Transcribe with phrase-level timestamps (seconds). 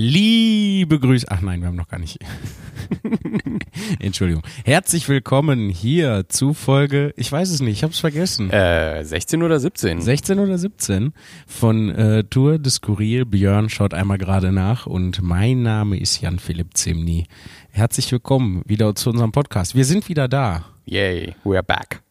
[0.00, 1.26] Liebe Grüße.
[1.28, 2.20] Ach nein, wir haben noch gar nicht.
[3.98, 4.44] Entschuldigung.
[4.64, 8.48] Herzlich willkommen hier zu Folge, ich weiß es nicht, ich habe es vergessen.
[8.48, 10.00] Äh, 16 oder 17?
[10.00, 11.12] 16 oder 17
[11.48, 13.24] von äh, Tour de Skurril.
[13.24, 17.26] Björn schaut einmal gerade nach und mein Name ist Jan-Philipp Zimny.
[17.72, 19.74] Herzlich willkommen wieder zu unserem Podcast.
[19.74, 20.64] Wir sind wieder da.
[20.84, 22.02] Yay, we're back.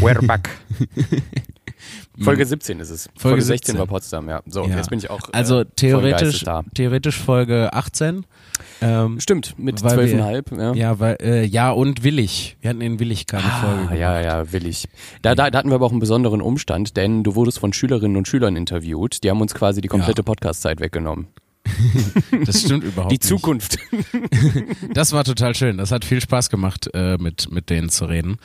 [0.00, 0.50] We're back.
[2.20, 3.04] Folge 17 ist es.
[3.16, 4.42] Folge, Folge 16 war Potsdam, ja.
[4.46, 4.76] So, ja.
[4.76, 5.28] jetzt bin ich auch.
[5.28, 6.44] Äh, also theoretisch,
[6.74, 8.26] theoretisch Folge 18.
[8.80, 10.50] Ähm, Stimmt, mit zwölfeinhalb.
[10.52, 10.74] Ja.
[10.74, 12.56] Ja, weil, äh, ja, und Willig.
[12.60, 13.82] Wir hatten in Willig keine ah, Folge.
[13.82, 13.98] Gemacht.
[13.98, 14.88] Ja, ja, Willig.
[15.22, 18.16] Da, da, da hatten wir aber auch einen besonderen Umstand, denn du wurdest von Schülerinnen
[18.16, 19.22] und Schülern interviewt.
[19.22, 20.24] Die haben uns quasi die komplette ja.
[20.24, 21.28] Podcast-Zeit weggenommen.
[22.44, 23.78] das stimmt überhaupt Die Zukunft.
[24.94, 25.78] das war total schön.
[25.78, 28.38] Das hat viel Spaß gemacht, äh, mit, mit denen zu reden.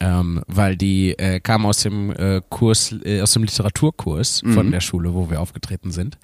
[0.00, 4.54] Ähm, weil die äh, kamen aus dem äh, Kurs, äh, aus dem Literaturkurs mhm.
[4.54, 6.18] von der Schule, wo wir aufgetreten sind.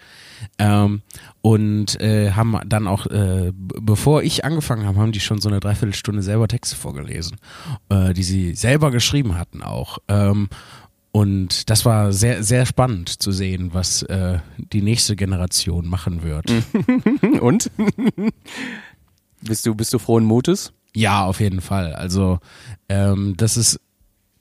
[0.59, 1.02] Ähm,
[1.43, 5.60] und äh, haben dann auch, äh, bevor ich angefangen habe, haben die schon so eine
[5.60, 7.37] Dreiviertelstunde selber Texte vorgelesen,
[7.90, 9.99] die sie selber geschrieben hatten auch.
[10.09, 10.49] Ähm,
[11.10, 16.52] und das war sehr, sehr spannend zu sehen, was äh, die nächste Generation machen wird.
[17.40, 17.70] Und?
[19.40, 20.73] bist du, bist du frohen Mutes?
[20.95, 21.95] Ja, auf jeden Fall.
[21.95, 22.38] Also
[22.88, 23.80] ähm, das ist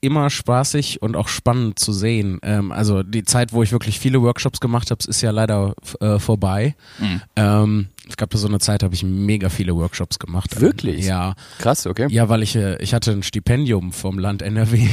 [0.00, 2.38] immer spaßig und auch spannend zu sehen.
[2.42, 6.18] Ähm, also die Zeit, wo ich wirklich viele Workshops gemacht habe, ist ja leider äh,
[6.18, 6.74] vorbei.
[6.98, 7.22] Mhm.
[7.36, 10.60] Ähm, es gab da so eine Zeit, habe ich mega viele Workshops gemacht.
[10.60, 11.04] Wirklich?
[11.04, 11.34] Ja.
[11.58, 12.06] Krass, okay.
[12.10, 14.88] Ja, weil ich, äh, ich hatte ein Stipendium vom Land NRW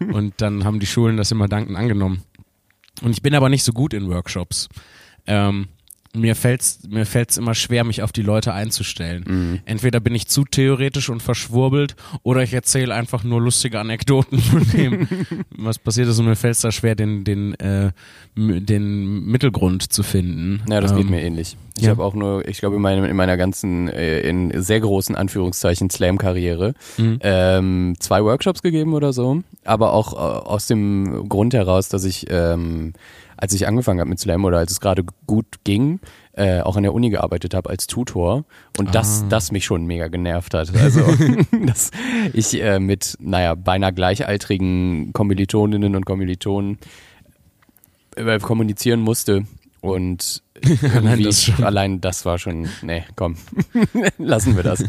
[0.12, 2.22] und dann haben die Schulen das immer dankend angenommen.
[3.02, 4.68] Und ich bin aber nicht so gut in Workshops.
[5.26, 5.68] Ähm,
[6.14, 9.24] mir fällt's mir fällt's immer schwer, mich auf die Leute einzustellen.
[9.26, 9.60] Mhm.
[9.64, 14.68] Entweder bin ich zu theoretisch und verschwurbelt oder ich erzähle einfach nur lustige Anekdoten von
[14.70, 15.08] dem,
[15.50, 17.92] was passiert ist und mir fällt's da schwer, den den äh,
[18.36, 20.62] den Mittelgrund zu finden.
[20.68, 21.56] Ja, das ähm, geht mir ähnlich.
[21.76, 21.90] Ich ja.
[21.90, 25.88] habe auch nur, ich glaube in, meinem, in meiner ganzen, äh, in sehr großen Anführungszeichen
[25.88, 27.18] Slam-Karriere mhm.
[27.22, 32.26] ähm, zwei Workshops gegeben oder so, aber auch äh, aus dem Grund heraus, dass ich
[32.28, 32.92] ähm,
[33.40, 36.00] als ich angefangen habe mit Slam oder als es gerade gut ging,
[36.34, 38.44] äh, auch an der Uni gearbeitet habe als Tutor
[38.78, 38.92] und ah.
[38.92, 40.74] das, das mich schon mega genervt hat.
[40.76, 41.00] Also,
[41.66, 41.90] dass
[42.32, 46.78] ich äh, mit, naja, beinahe gleichaltrigen Kommilitoninnen und Kommilitonen
[48.16, 49.46] äh, kommunizieren musste
[49.80, 50.42] und
[50.94, 53.36] allein das, allein das war schon, nee, komm,
[54.18, 54.84] lassen wir das.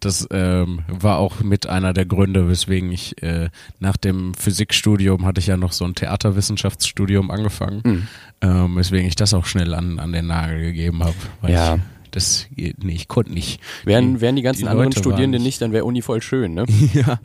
[0.00, 3.50] Das ähm, war auch mit einer der Gründe, weswegen ich äh,
[3.80, 8.08] nach dem Physikstudium hatte ich ja noch so ein Theaterwissenschaftsstudium angefangen, mhm.
[8.40, 11.14] ähm, weswegen ich das auch schnell an, an den Nagel gegeben habe.
[11.46, 11.74] Ja.
[11.74, 11.80] Ich,
[12.10, 13.60] das, nee, ich konnte nicht.
[13.84, 16.64] Wären, wären die ganzen die anderen Studierenden nicht, dann wäre Uni voll schön, ne?
[16.94, 17.20] ja.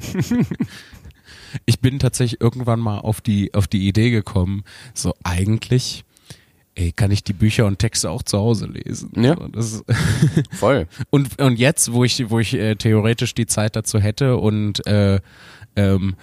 [1.65, 4.63] ich bin tatsächlich irgendwann mal auf die, auf die Idee gekommen,
[4.93, 6.04] so eigentlich
[6.75, 9.11] ey, kann ich die Bücher und Texte auch zu Hause lesen.
[9.15, 9.35] Ja.
[9.55, 9.81] So,
[10.51, 10.87] Voll.
[11.09, 15.19] und, und jetzt, wo ich, wo ich äh, theoretisch die Zeit dazu hätte und äh,
[15.75, 16.15] ähm,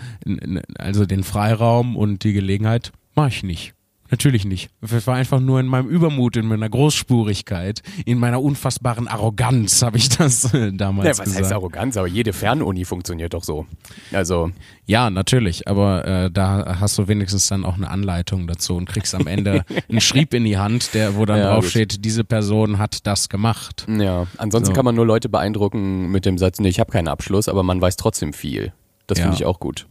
[0.78, 3.74] also den Freiraum und die Gelegenheit, mache ich nicht.
[4.12, 4.68] Natürlich nicht.
[4.82, 9.96] Es war einfach nur in meinem Übermut, in meiner Großspurigkeit, in meiner unfassbaren Arroganz habe
[9.96, 11.44] ich das äh, damals ja, was gesagt.
[11.44, 11.96] heißt Arroganz?
[11.96, 13.64] Aber jede Fernuni funktioniert doch so.
[14.12, 14.50] Also
[14.84, 15.66] ja, natürlich.
[15.66, 19.64] Aber äh, da hast du wenigstens dann auch eine Anleitung dazu und kriegst am Ende
[19.88, 23.86] einen Schrieb in die Hand, der wo dann ja, draufsteht, diese Person hat das gemacht.
[23.88, 24.26] Ja.
[24.36, 24.72] Ansonsten so.
[24.74, 27.80] kann man nur Leute beeindrucken mit dem Satz, nee, ich habe keinen Abschluss, aber man
[27.80, 28.74] weiß trotzdem viel.
[29.06, 29.24] Das ja.
[29.24, 29.86] finde ich auch gut.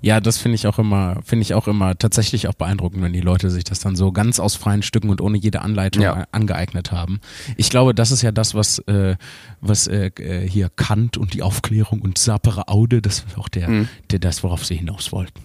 [0.00, 3.20] Ja, das finde ich auch immer, finde ich auch immer tatsächlich auch beeindruckend, wenn die
[3.20, 6.24] Leute sich das dann so ganz aus freien Stücken und ohne jede Anleitung ja.
[6.32, 7.20] angeeignet haben.
[7.56, 9.16] Ich glaube, das ist ja das, was, äh,
[9.60, 13.68] was äh, äh hier Kant und die Aufklärung und Sapere Aude, das ist auch der,
[13.68, 13.88] mhm.
[14.10, 15.40] der das, worauf sie hinaus wollten.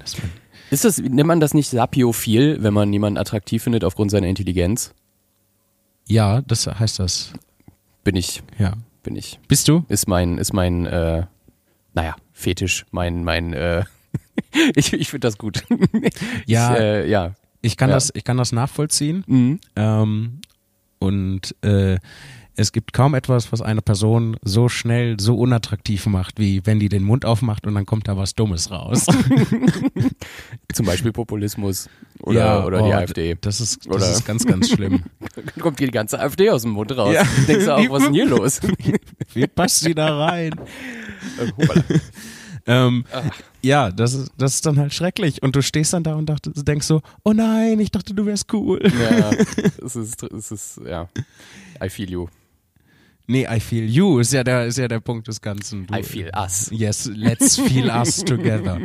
[0.72, 4.94] ist das, nennt man das nicht sapiophil, wenn man jemanden attraktiv findet aufgrund seiner Intelligenz?
[6.07, 7.34] Ja, das heißt das.
[8.03, 8.41] Bin ich.
[8.57, 8.73] Ja.
[9.03, 9.40] Bin ich.
[9.47, 9.85] Bist du?
[9.88, 11.25] Ist mein, ist mein, äh,
[11.94, 13.84] naja, Fetisch, mein, mein, äh,
[14.75, 15.63] ich ich finde das gut.
[16.45, 17.35] Ja, ich, äh, ja.
[17.61, 17.95] Ich kann ja.
[17.95, 19.23] das, ich kann das nachvollziehen.
[19.27, 19.59] Mhm.
[19.75, 20.41] Ähm,
[21.00, 21.97] und äh,
[22.59, 26.90] es gibt kaum etwas, was eine Person so schnell, so unattraktiv macht, wie wenn die
[26.90, 29.05] den Mund aufmacht und dann kommt da was Dummes raus.
[30.73, 33.37] Zum Beispiel Populismus oder, ja, oder oh, die AfD.
[33.40, 34.11] Das ist, das oder?
[34.11, 35.03] ist ganz, ganz schlimm.
[35.35, 37.14] dann kommt die ganze AfD aus dem Mund raus.
[37.14, 37.23] Ja.
[37.47, 38.59] Denkst du auch, was ist denn hier los?
[39.34, 40.52] Wie passt sie da rein?
[41.37, 41.99] Äh,
[42.69, 43.05] ähm,
[43.61, 45.41] ja, das ist, das ist dann halt schrecklich.
[45.41, 48.53] Und du stehst dann da und dacht, denkst so, oh nein, ich dachte, du wärst
[48.53, 48.79] cool.
[48.83, 49.31] Ja,
[49.85, 51.09] es ist, es ist, ja,
[51.83, 52.27] I feel you.
[53.31, 55.85] Nee, I feel you ist ja der, ist ja der Punkt des Ganzen.
[55.85, 56.67] Du, I feel us.
[56.72, 58.79] Yes, let's feel us together.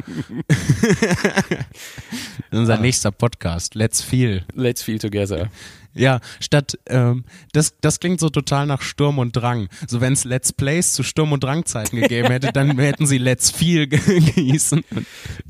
[2.50, 2.80] Unser ah.
[2.80, 3.74] nächster Podcast.
[3.74, 4.44] Let's feel.
[4.52, 5.48] Let's feel together.
[5.94, 9.68] Ja, statt, ähm, das, das klingt so total nach Sturm und Drang.
[9.86, 13.50] So wenn es Let's Plays zu Sturm und Drangzeiten gegeben hätte, dann hätten sie Let's
[13.50, 14.84] Feel gießen.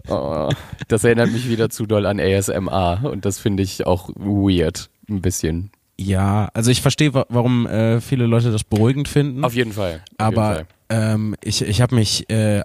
[0.06, 0.50] Oh,
[0.86, 4.88] das erinnert mich wieder zu doll an ASMR und das finde ich auch weird.
[5.08, 5.72] Ein bisschen.
[5.98, 9.44] Ja, also ich verstehe, warum äh, viele Leute das beruhigend finden.
[9.44, 10.02] Auf jeden Fall.
[10.18, 11.14] Auf aber jeden Fall.
[11.14, 12.62] Ähm, ich, ich habe mich, äh,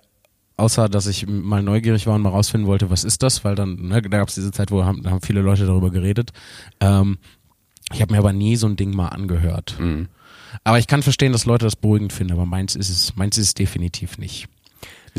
[0.58, 3.76] außer dass ich mal neugierig war und mal rausfinden wollte, was ist das, weil dann,
[3.76, 6.32] ne, da gab es diese Zeit, wo haben, da haben viele Leute darüber geredet.
[6.80, 7.20] Ähm,
[7.94, 9.76] ich habe mir aber nie so ein Ding mal angehört.
[9.80, 10.10] Mhm.
[10.64, 13.48] Aber ich kann verstehen, dass Leute das beruhigend finden, aber meins ist es, meins ist
[13.48, 14.48] es definitiv nicht.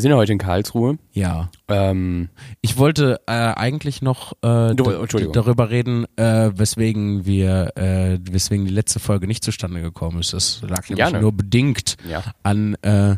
[0.00, 0.96] Wir sind ja heute in Karlsruhe.
[1.12, 1.50] Ja.
[1.68, 2.30] Ähm,
[2.62, 8.98] ich wollte äh, eigentlich noch äh, darüber reden, äh, weswegen wir, äh, weswegen die letzte
[8.98, 10.32] Folge nicht zustande gekommen ist.
[10.32, 11.20] Das lag nämlich Gerne.
[11.20, 12.24] nur bedingt ja.
[12.42, 13.16] an äh,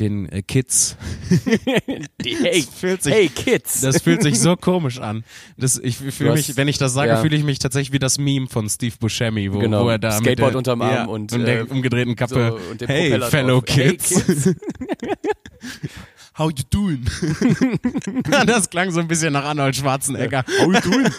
[0.00, 0.96] den äh, Kids.
[2.20, 3.82] Die, hey, sich, hey Kids.
[3.82, 5.22] Das fühlt sich so komisch an.
[5.56, 7.16] Das, ich fühle mich, wenn ich das sage, ja.
[7.18, 9.84] fühle ich mich tatsächlich wie das Meme von Steve Buscemi, wo, genau.
[9.84, 12.58] wo er da Skateboard mit der, unterm Arm ja, und, und der umgedrehten Kappe.
[12.78, 13.64] So, hey, Propeller fellow drauf.
[13.64, 14.10] kids.
[14.10, 14.54] Hey, kids.
[16.38, 17.04] How you doing?
[18.46, 20.44] das klang so ein bisschen nach Arnold Schwarzenegger.
[20.60, 21.10] How you doing?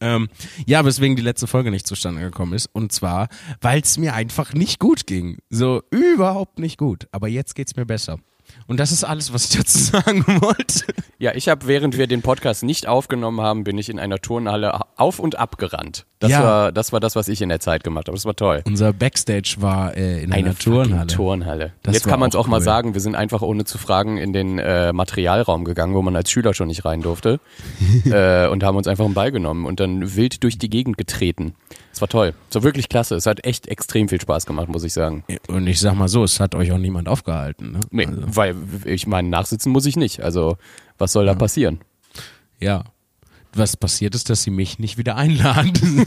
[0.00, 0.28] Ähm,
[0.64, 2.70] ja, weswegen die letzte Folge nicht zustande gekommen ist.
[2.72, 3.28] Und zwar,
[3.60, 5.38] weil es mir einfach nicht gut ging.
[5.50, 7.06] So überhaupt nicht gut.
[7.12, 8.18] Aber jetzt geht's mir besser.
[8.66, 10.84] Und das ist alles, was ich dazu sagen wollte.
[11.18, 14.80] Ja, ich habe, während wir den Podcast nicht aufgenommen haben, bin ich in einer Turnhalle
[14.96, 16.06] auf und ab gerannt.
[16.20, 16.42] Das, ja.
[16.42, 18.16] war, das war das, was ich in der Zeit gemacht habe.
[18.16, 18.62] Das war toll.
[18.66, 21.06] Unser Backstage war äh, in eine einer Turnhalle.
[21.06, 21.72] Turnhalle.
[21.82, 22.50] Das Jetzt kann man es auch, auch cool.
[22.50, 26.14] mal sagen, wir sind einfach ohne zu fragen in den äh, Materialraum gegangen, wo man
[26.14, 27.40] als Schüler schon nicht rein durfte.
[28.04, 31.54] äh, und haben uns einfach einen Ball genommen und dann wild durch die Gegend getreten.
[31.92, 32.34] Es war toll.
[32.48, 33.16] Es war wirklich klasse.
[33.16, 35.24] Es hat echt extrem viel Spaß gemacht, muss ich sagen.
[35.48, 37.72] Und ich sag mal so, es hat euch auch niemand aufgehalten.
[37.72, 37.80] Ne?
[37.90, 38.22] Nee, also.
[38.36, 40.22] weil ich meine, nachsitzen muss ich nicht.
[40.22, 40.56] Also,
[40.98, 41.32] was soll ja.
[41.32, 41.80] da passieren?
[42.60, 42.84] Ja.
[43.52, 46.04] Was passiert ist, dass sie mich nicht wieder einladen.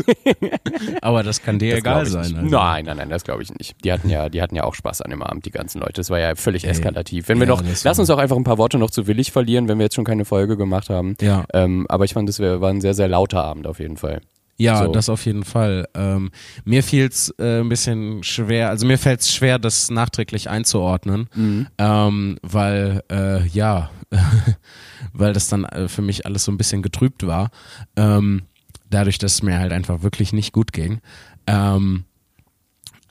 [1.01, 2.37] Aber das kann dir das egal sein.
[2.37, 2.47] Also.
[2.47, 3.75] Nein, nein, nein, das glaube ich nicht.
[3.83, 5.93] Die hatten ja, die hatten ja auch Spaß an dem Abend, die ganzen Leute.
[5.95, 7.27] Das war ja völlig Ey, eskalativ.
[7.27, 9.67] Wenn wir ja, noch, lass uns auch einfach ein paar Worte noch zu Willig verlieren,
[9.67, 11.17] wenn wir jetzt schon keine Folge gemacht haben.
[11.19, 11.43] Ja.
[11.53, 14.21] Ähm, aber ich fand, das war ein sehr, sehr lauter Abend auf jeden Fall.
[14.57, 14.91] Ja, so.
[14.91, 15.87] das auf jeden Fall.
[15.95, 16.31] Ähm,
[16.63, 21.27] mir fiel es äh, ein bisschen schwer, also mir fällt es schwer, das nachträglich einzuordnen,
[21.33, 21.67] mhm.
[21.77, 23.89] ähm, weil äh, ja,
[25.13, 27.49] weil das dann äh, für mich alles so ein bisschen getrübt war,
[27.95, 28.43] ähm,
[28.89, 31.01] dadurch, dass es mir halt einfach wirklich nicht gut ging.
[31.47, 32.05] Ähm,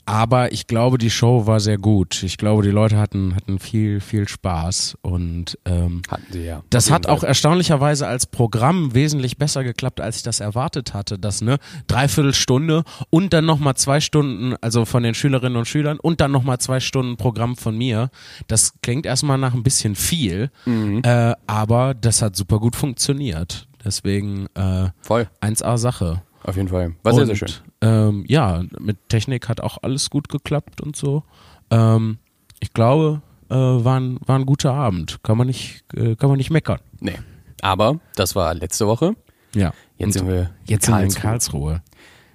[0.04, 2.22] aber ich glaube, die Show war sehr gut.
[2.22, 4.96] Ich glaube, die Leute hatten, hatten viel, viel Spaß.
[5.02, 6.62] Und ähm, hatten sie ja.
[6.70, 11.18] Das hat auch erstaunlicherweise als Programm wesentlich besser geklappt, als ich das erwartet hatte.
[11.18, 15.98] Das, ne, dreiviertel Stunde und dann nochmal zwei Stunden, also von den Schülerinnen und Schülern
[16.00, 18.10] und dann nochmal zwei Stunden Programm von mir.
[18.48, 21.02] Das klingt erstmal nach ein bisschen viel, mhm.
[21.04, 23.68] äh, aber das hat super gut funktioniert.
[23.84, 25.28] Deswegen äh, Voll.
[25.40, 26.22] 1A Sache.
[26.44, 26.94] Auf jeden Fall.
[27.02, 27.50] War sehr, sehr schön.
[27.80, 31.22] Ähm, ja, mit Technik hat auch alles gut geklappt und so.
[31.70, 32.18] Ähm,
[32.60, 35.22] ich glaube, äh, war, ein, war ein guter Abend.
[35.22, 36.80] Kann man nicht, äh, kann man nicht meckern.
[37.00, 37.18] Nee.
[37.60, 39.14] Aber das war letzte Woche.
[39.54, 39.72] Ja.
[39.98, 41.10] Jetzt und sind wir jetzt Karlsruhe.
[41.10, 41.82] sind wir in Karlsruhe.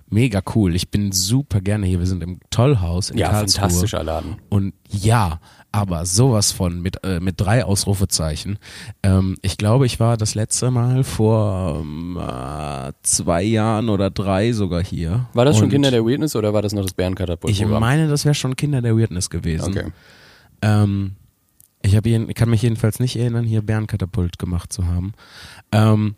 [0.10, 0.74] Mega cool.
[0.74, 2.00] Ich bin super gerne hier.
[2.00, 3.56] Wir sind im Tollhaus in ja, Karlsruhe.
[3.56, 4.38] Ja, fantastischer Laden.
[4.50, 5.42] Und ja,
[5.78, 8.58] aber sowas von mit, äh, mit drei Ausrufezeichen.
[9.04, 14.54] Ähm, ich glaube, ich war das letzte Mal vor ähm, äh, zwei Jahren oder drei
[14.54, 15.28] sogar hier.
[15.34, 17.54] War das schon Kinder der Weirdness oder war das noch das Bärenkatapult?
[17.54, 19.70] Ich meine, das wäre schon Kinder der Weirdness gewesen.
[19.70, 19.92] Okay.
[20.64, 21.12] Ähm,
[21.84, 25.14] ich, hab ich kann mich jedenfalls nicht erinnern, hier Bärenkatapult gemacht zu haben.
[25.72, 26.16] Ähm,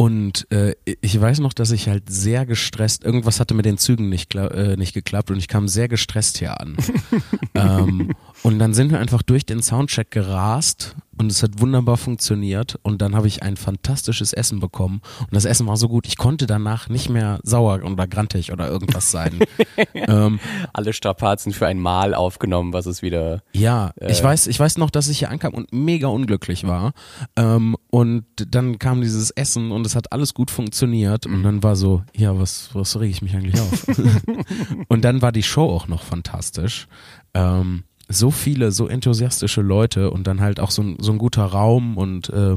[0.00, 4.08] und äh, ich weiß noch, dass ich halt sehr gestresst, irgendwas hatte mit den Zügen
[4.08, 6.78] nicht, äh, nicht geklappt und ich kam sehr gestresst hier an.
[7.54, 8.12] ähm,
[8.42, 13.02] und dann sind wir einfach durch den Soundcheck gerast und es hat wunderbar funktioniert und
[13.02, 16.46] dann habe ich ein fantastisches Essen bekommen und das Essen war so gut, ich konnte
[16.46, 19.40] danach nicht mehr sauer oder grantig oder irgendwas sein.
[19.94, 20.40] ähm,
[20.72, 23.42] Alle Strapazen für ein Mal aufgenommen, was es wieder.
[23.52, 26.92] Ja, äh, ich weiß, ich weiß noch, dass ich hier ankam und mega unglücklich war
[27.36, 31.76] ähm, und dann kam dieses Essen und es hat alles gut funktioniert und dann war
[31.76, 33.86] so, ja, was, was rege ich mich eigentlich auf?
[34.88, 36.88] und dann war die Show auch noch fantastisch.
[37.34, 41.44] Ähm, so viele, so enthusiastische Leute und dann halt auch so ein, so ein guter
[41.44, 42.56] Raum und äh,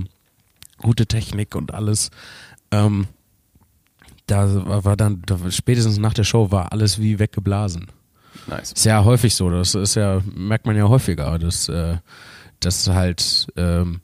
[0.78, 2.10] gute Technik und alles.
[2.72, 3.08] Ähm,
[4.26, 7.88] da war, war dann, da, spätestens nach der Show war alles wie weggeblasen.
[8.48, 8.72] Nice.
[8.72, 11.98] Ist ja häufig so, das ist ja, merkt man ja häufiger, dass, äh,
[12.60, 14.02] dass halt ähm,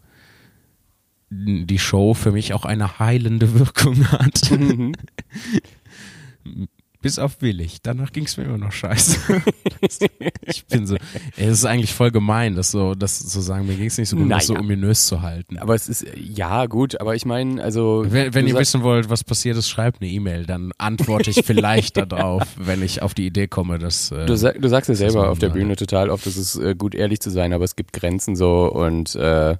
[1.32, 4.51] die Show für mich auch eine heilende Wirkung hat.
[4.51, 4.94] Mhm.
[7.01, 7.82] bis auf willig.
[7.82, 9.41] Danach ging es mir immer noch scheiße.
[10.41, 13.75] ich bin so, ey, es ist eigentlich voll gemein, das so, das zu sagen, mir
[13.75, 14.39] ging es nicht so gut, naja.
[14.39, 15.58] das so ominös zu halten.
[15.58, 18.06] Aber es ist, ja gut, aber ich meine, also.
[18.08, 21.98] Wenn, wenn ihr wissen wollt, was passiert ist, schreibt eine E-Mail, dann antworte ich vielleicht
[21.98, 24.12] darauf, wenn ich auf die Idee komme, dass.
[24.12, 26.75] Äh, du, sag, du sagst ja selber auf der Bühne total oft, es ist äh,
[26.75, 29.56] gut ehrlich zu sein, aber es gibt Grenzen so und äh,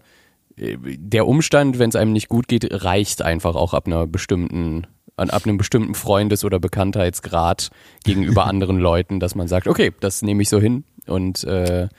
[0.62, 4.88] der Umstand, wenn es einem nicht gut geht, reicht einfach auch ab einer bestimmten
[5.20, 7.70] an, ab einem bestimmten Freundes- oder Bekanntheitsgrad
[8.04, 11.90] gegenüber anderen Leuten, dass man sagt, okay, das nehme ich so hin und äh, ja.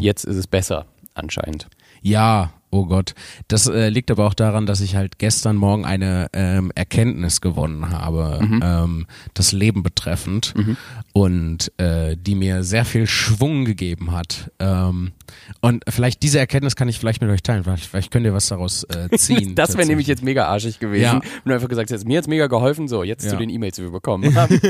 [0.00, 1.68] jetzt ist es besser anscheinend.
[2.02, 3.14] Ja, Oh Gott,
[3.48, 7.90] das äh, liegt aber auch daran, dass ich halt gestern Morgen eine ähm, Erkenntnis gewonnen
[7.90, 8.60] habe, mhm.
[8.62, 10.76] ähm, das Leben betreffend mhm.
[11.12, 14.52] und äh, die mir sehr viel Schwung gegeben hat.
[14.60, 15.12] Ähm,
[15.60, 18.48] und vielleicht diese Erkenntnis kann ich vielleicht mit euch teilen, vielleicht, vielleicht könnt ihr was
[18.48, 19.54] daraus äh, ziehen.
[19.54, 21.02] das wäre nämlich jetzt mega arschig gewesen.
[21.02, 21.14] Ja.
[21.14, 23.30] Und du einfach gesagt hast, mir hat's mega geholfen, so jetzt ja.
[23.30, 24.60] zu den E-Mails, die wir bekommen haben.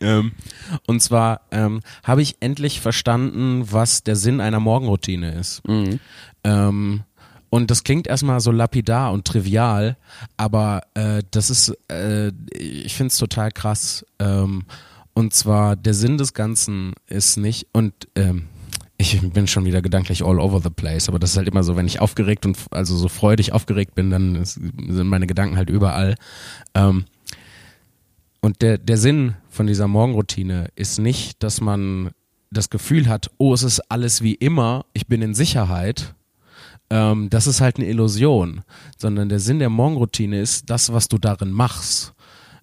[0.00, 0.32] ähm,
[0.86, 5.66] und zwar ähm, habe ich endlich verstanden, was der Sinn einer Morgen Morgenroutine ist.
[5.66, 5.98] Mhm.
[6.44, 7.02] Ähm,
[7.50, 9.96] und das klingt erstmal so lapidar und trivial,
[10.36, 14.04] aber äh, das ist, äh, ich finde es total krass.
[14.18, 14.64] Ähm,
[15.14, 18.44] und zwar der Sinn des Ganzen ist nicht, und ähm,
[18.98, 21.74] ich bin schon wieder gedanklich all over the place, aber das ist halt immer so,
[21.74, 25.70] wenn ich aufgeregt und also so freudig aufgeregt bin, dann ist, sind meine Gedanken halt
[25.70, 26.16] überall.
[26.74, 27.06] Ähm,
[28.40, 32.10] und der, der Sinn von dieser Morgenroutine ist nicht, dass man
[32.50, 36.14] das Gefühl hat, oh, es ist alles wie immer, ich bin in Sicherheit,
[36.90, 38.62] ähm, das ist halt eine Illusion,
[38.96, 42.14] sondern der Sinn der Morgenroutine ist das, was du darin machst.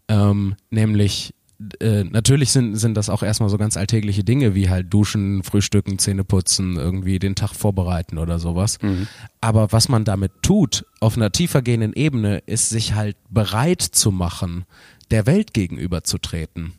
[0.07, 1.33] Ähm, nämlich,
[1.79, 5.99] äh, natürlich sind, sind das auch erstmal so ganz alltägliche Dinge wie halt duschen, frühstücken,
[5.99, 8.81] Zähne putzen, irgendwie den Tag vorbereiten oder sowas.
[8.81, 9.07] Mhm.
[9.41, 14.11] Aber was man damit tut, auf einer tiefer gehenden Ebene, ist sich halt bereit zu
[14.11, 14.65] machen,
[15.11, 16.73] der Welt gegenüberzutreten.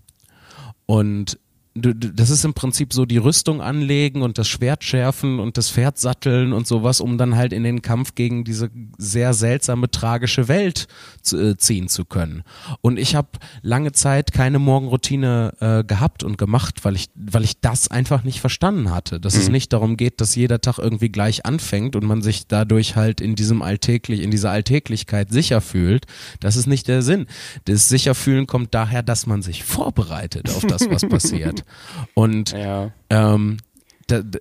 [0.87, 1.39] Und
[1.77, 5.99] das ist im Prinzip so die Rüstung anlegen und das Schwert schärfen und das Pferd
[5.99, 10.87] satteln und sowas, um dann halt in den Kampf gegen diese sehr seltsame, tragische Welt
[11.23, 12.45] zu, äh, ziehen zu können.
[12.81, 13.29] Und ich habe
[13.63, 18.41] lange Zeit keine Morgenroutine äh, gehabt und gemacht, weil ich, weil ich das einfach nicht
[18.41, 19.21] verstanden hatte.
[19.21, 19.41] Dass mhm.
[19.41, 23.21] es nicht darum geht, dass jeder Tag irgendwie gleich anfängt und man sich dadurch halt
[23.21, 26.07] in diesem alltäglich, in dieser Alltäglichkeit sicher fühlt.
[26.41, 27.27] Das ist nicht der Sinn.
[27.67, 31.66] Das Sicherfühlen kommt daher, dass man sich vorbereitet auf das, was passiert.
[32.15, 32.93] Und ja.
[33.11, 33.59] ähm,
[34.07, 34.39] da, da,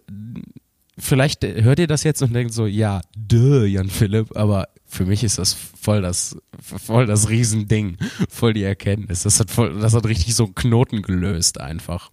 [0.97, 5.23] vielleicht hört ihr das jetzt und denkt so, ja, duh, Jan Philipp, aber für mich
[5.23, 7.97] ist das voll das, voll das Riesending,
[8.29, 9.23] voll die Erkenntnis.
[9.23, 12.11] Das hat voll, das hat richtig so einen Knoten gelöst einfach.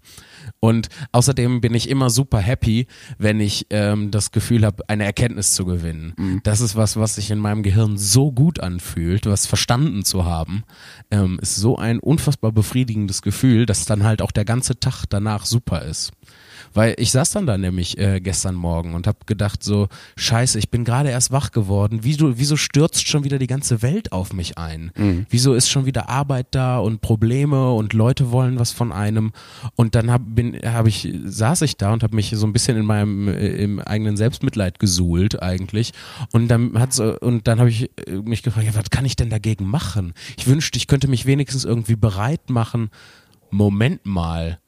[0.60, 2.86] Und außerdem bin ich immer super happy,
[3.18, 6.14] wenn ich ähm, das Gefühl habe, eine Erkenntnis zu gewinnen.
[6.16, 6.40] Mhm.
[6.42, 10.64] Das ist was, was sich in meinem Gehirn so gut anfühlt, was verstanden zu haben,
[11.10, 15.46] ähm, ist so ein unfassbar befriedigendes Gefühl, dass dann halt auch der ganze Tag danach
[15.46, 16.12] super ist.
[16.74, 20.70] Weil ich saß dann da nämlich äh, gestern Morgen und habe gedacht so, scheiße, ich
[20.70, 22.00] bin gerade erst wach geworden.
[22.02, 24.92] Wieso, wieso stürzt schon wieder die ganze Welt auf mich ein?
[24.96, 25.26] Mhm.
[25.28, 29.32] Wieso ist schon wieder Arbeit da und Probleme und Leute wollen was von einem?
[29.76, 32.76] Und dann hab, bin, hab ich, saß ich da und habe mich so ein bisschen
[32.76, 35.92] in meinem äh, im eigenen Selbstmitleid gesuhlt eigentlich.
[36.32, 39.30] Und dann hat's, und dann habe ich äh, mich gefragt, ja, was kann ich denn
[39.30, 40.14] dagegen machen?
[40.36, 42.90] Ich wünschte, ich könnte mich wenigstens irgendwie bereit machen.
[43.50, 44.58] Moment mal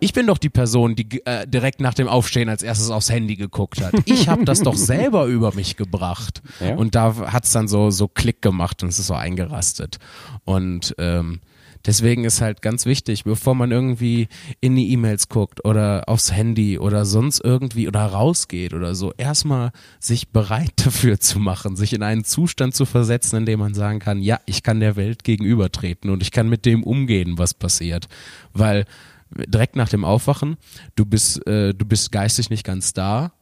[0.00, 3.36] ich bin doch die Person, die äh, direkt nach dem Aufstehen als erstes aufs Handy
[3.36, 3.94] geguckt hat.
[4.04, 6.42] Ich habe das doch selber über mich gebracht.
[6.60, 6.74] Ja.
[6.74, 9.98] Und da hat's dann so, so Klick gemacht und es ist so eingerastet.
[10.44, 11.40] Und ähm,
[11.86, 14.28] deswegen ist halt ganz wichtig, bevor man irgendwie
[14.60, 19.70] in die E-Mails guckt oder aufs Handy oder sonst irgendwie oder rausgeht oder so, erstmal
[19.98, 24.00] sich bereit dafür zu machen, sich in einen Zustand zu versetzen, in dem man sagen
[24.00, 28.08] kann, ja, ich kann der Welt gegenübertreten und ich kann mit dem umgehen, was passiert.
[28.52, 28.84] Weil
[29.30, 30.56] direkt nach dem Aufwachen,
[30.94, 33.32] du bist, äh, du bist geistig nicht ganz da,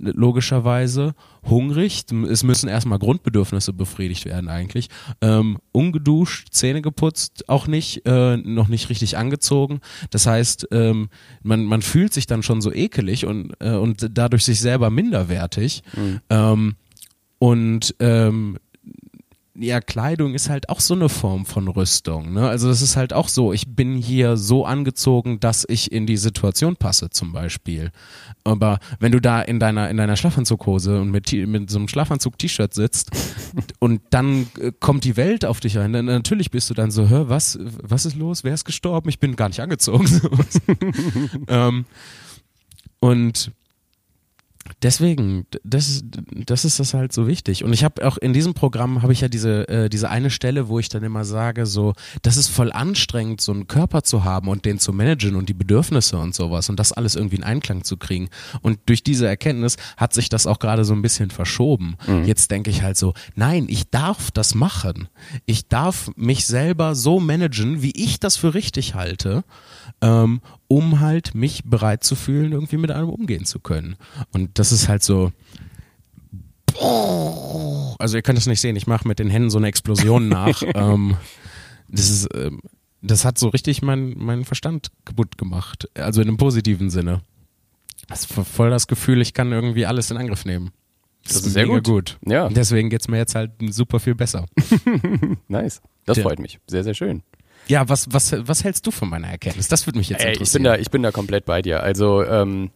[0.00, 1.14] logischerweise,
[1.48, 4.88] hungrig, es müssen erstmal Grundbedürfnisse befriedigt werden eigentlich,
[5.20, 9.80] ähm, ungeduscht, Zähne geputzt, auch nicht, äh, noch nicht richtig angezogen.
[10.10, 11.08] Das heißt, ähm,
[11.42, 15.82] man, man fühlt sich dann schon so ekelig und, äh, und dadurch sich selber minderwertig.
[15.94, 16.20] Mhm.
[16.30, 16.74] Ähm,
[17.38, 18.58] und ähm,
[19.60, 22.32] ja, Kleidung ist halt auch so eine Form von Rüstung.
[22.32, 22.48] Ne?
[22.48, 26.16] Also das ist halt auch so, ich bin hier so angezogen, dass ich in die
[26.16, 27.90] Situation passe zum Beispiel.
[28.42, 32.72] Aber wenn du da in deiner, in deiner Schlafanzughose und mit, mit so einem Schlafanzug-T-Shirt
[32.72, 33.10] sitzt
[33.80, 37.10] und dann äh, kommt die Welt auf dich ein, dann natürlich bist du dann so,
[37.10, 38.44] hör, was, was ist los?
[38.44, 39.10] Wer ist gestorben?
[39.10, 40.06] Ich bin gar nicht angezogen.
[41.48, 41.84] ähm,
[42.98, 43.52] und
[44.82, 46.04] Deswegen, das,
[46.46, 47.64] das ist das halt so wichtig.
[47.64, 50.68] Und ich habe auch in diesem Programm habe ich ja diese, äh, diese eine Stelle,
[50.68, 54.48] wo ich dann immer sage, so, das ist voll anstrengend, so einen Körper zu haben
[54.48, 57.84] und den zu managen und die Bedürfnisse und sowas und das alles irgendwie in Einklang
[57.84, 58.28] zu kriegen.
[58.62, 61.96] Und durch diese Erkenntnis hat sich das auch gerade so ein bisschen verschoben.
[62.06, 62.24] Mhm.
[62.24, 65.08] Jetzt denke ich halt so, nein, ich darf das machen.
[65.46, 69.44] Ich darf mich selber so managen, wie ich das für richtig halte
[70.02, 70.40] ähm,
[70.70, 73.96] um halt mich bereit zu fühlen, irgendwie mit allem umgehen zu können.
[74.32, 75.32] Und das ist halt so.
[77.98, 80.62] Also ihr könnt es nicht sehen, ich mache mit den Händen so eine Explosion nach.
[80.74, 81.16] ähm,
[81.88, 82.60] das ist, ähm,
[83.02, 85.88] das hat so richtig meinen mein Verstand kaputt gemacht.
[85.94, 87.22] Also in einem positiven Sinne.
[88.06, 90.70] Das ist voll das Gefühl, ich kann irgendwie alles in Angriff nehmen.
[91.24, 91.82] Das, das ist sehr gut.
[91.82, 92.18] gut.
[92.24, 92.48] Ja.
[92.48, 94.46] Deswegen geht's mir jetzt halt super viel besser.
[95.48, 95.82] nice.
[96.06, 96.22] Das ja.
[96.22, 96.60] freut mich.
[96.68, 97.24] Sehr, sehr schön.
[97.70, 99.68] Ja, was, was, was hältst du von meiner Erkenntnis?
[99.68, 100.42] Das würde mich jetzt interessieren.
[100.44, 101.82] ich bin da, ich bin da komplett bei dir.
[101.82, 102.70] Also, ähm,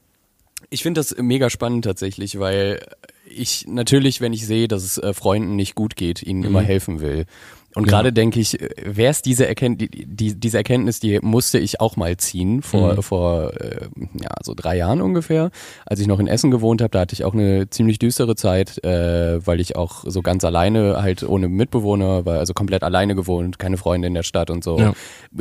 [0.70, 2.80] ich finde das mega spannend tatsächlich, weil
[3.28, 6.46] ich natürlich, wenn ich sehe, dass es äh, Freunden nicht gut geht, ihnen mhm.
[6.46, 7.26] immer helfen will.
[7.75, 11.97] Und gerade denke ich, wer ist diese Erkenntnis, die, diese Erkenntnis, die musste ich auch
[11.97, 13.02] mal ziehen vor, mhm.
[13.02, 13.87] vor äh,
[14.21, 15.50] ja, so drei Jahren ungefähr.
[15.85, 18.83] Als ich noch in Essen gewohnt habe, da hatte ich auch eine ziemlich düstere Zeit,
[18.85, 23.59] äh, weil ich auch so ganz alleine, halt ohne Mitbewohner, war also komplett alleine gewohnt,
[23.59, 24.78] keine Freunde in der Stadt und so.
[24.78, 24.93] Ja.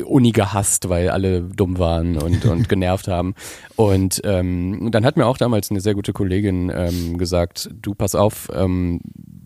[0.03, 3.35] Uni gehasst, weil alle dumm waren und, und genervt haben.
[3.75, 8.15] Und ähm, dann hat mir auch damals eine sehr gute Kollegin ähm, gesagt, du pass
[8.15, 9.01] auf, ähm,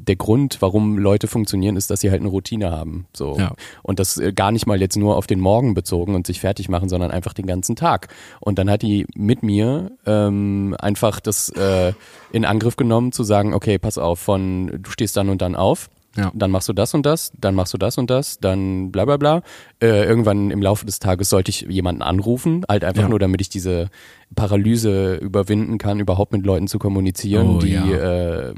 [0.08, 3.08] der Grund, warum Leute funktionieren, ist, dass sie halt eine Routine haben.
[3.14, 3.38] So.
[3.38, 3.54] Ja.
[3.84, 6.70] Und das äh, gar nicht mal jetzt nur auf den Morgen bezogen und sich fertig
[6.70, 8.08] machen, sondern einfach den ganzen Tag.
[8.40, 11.94] Und dann hat die mit mir ähm, einfach das äh,
[12.32, 15.90] in Angriff genommen, zu sagen, okay, pass auf, von du stehst dann und dann auf.
[16.16, 16.32] Ja.
[16.34, 19.18] Dann machst du das und das, dann machst du das und das, dann bla bla
[19.18, 19.44] bla.
[19.80, 23.10] Äh, irgendwann im Laufe des Tages sollte ich jemanden anrufen, halt einfach ja.
[23.10, 23.90] nur, damit ich diese
[24.36, 27.86] Paralyse überwinden kann, überhaupt mit Leuten zu kommunizieren, oh, die ja.
[27.86, 28.54] äh,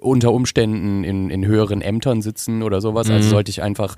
[0.00, 3.06] unter Umständen in, in höheren Ämtern sitzen oder sowas.
[3.06, 3.16] Also mhm.
[3.20, 3.96] Also sollte ich einfach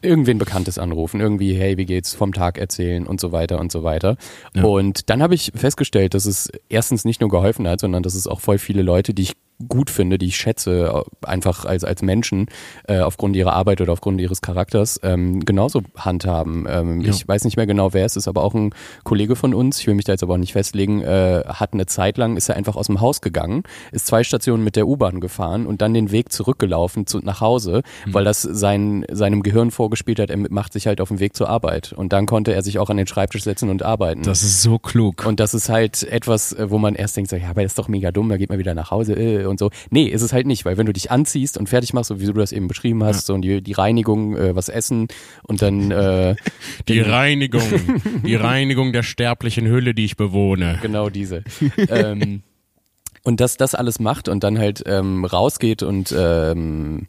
[0.00, 3.82] irgendwen Bekanntes anrufen, irgendwie, hey, wie geht's, vom Tag erzählen und so weiter und so
[3.82, 4.16] weiter.
[4.54, 4.64] Ja.
[4.64, 8.26] Und dann habe ich festgestellt, dass es erstens nicht nur geholfen hat, sondern dass es
[8.26, 9.32] auch voll viele Leute, die ich
[9.66, 12.46] gut finde, die ich schätze, einfach als, als Menschen,
[12.86, 16.66] äh, aufgrund ihrer Arbeit oder aufgrund ihres Charakters, ähm, genauso handhaben.
[16.68, 17.10] Ähm, ja.
[17.10, 19.86] Ich weiß nicht mehr genau, wer es ist, aber auch ein Kollege von uns, ich
[19.86, 22.56] will mich da jetzt aber auch nicht festlegen, äh, hat eine Zeit lang, ist er
[22.56, 26.12] einfach aus dem Haus gegangen, ist zwei Stationen mit der U-Bahn gefahren und dann den
[26.12, 28.14] Weg zurückgelaufen zu, nach Hause, mhm.
[28.14, 31.48] weil das sein, seinem Gehirn vorgespielt hat, er macht sich halt auf dem Weg zur
[31.48, 31.92] Arbeit.
[31.92, 34.22] Und dann konnte er sich auch an den Schreibtisch setzen und arbeiten.
[34.22, 35.26] Das ist so klug.
[35.26, 37.78] Und das ist halt etwas, äh, wo man erst denkt, so, ja, aber das ist
[37.78, 39.14] doch mega dumm, da geht man wieder nach Hause.
[39.14, 39.70] Äh, und so.
[39.90, 42.26] Nee, ist es halt nicht, weil wenn du dich anziehst und fertig machst, so wie
[42.26, 43.26] du das eben beschrieben hast, ja.
[43.26, 45.08] so und die, die Reinigung, äh, was essen
[45.44, 46.36] und dann äh,
[46.88, 47.62] die Reinigung,
[48.24, 50.78] die Reinigung der sterblichen Hülle, die ich bewohne.
[50.82, 51.44] Genau diese.
[51.88, 52.42] ähm,
[53.24, 57.08] und dass das alles macht und dann halt ähm, rausgeht und ähm,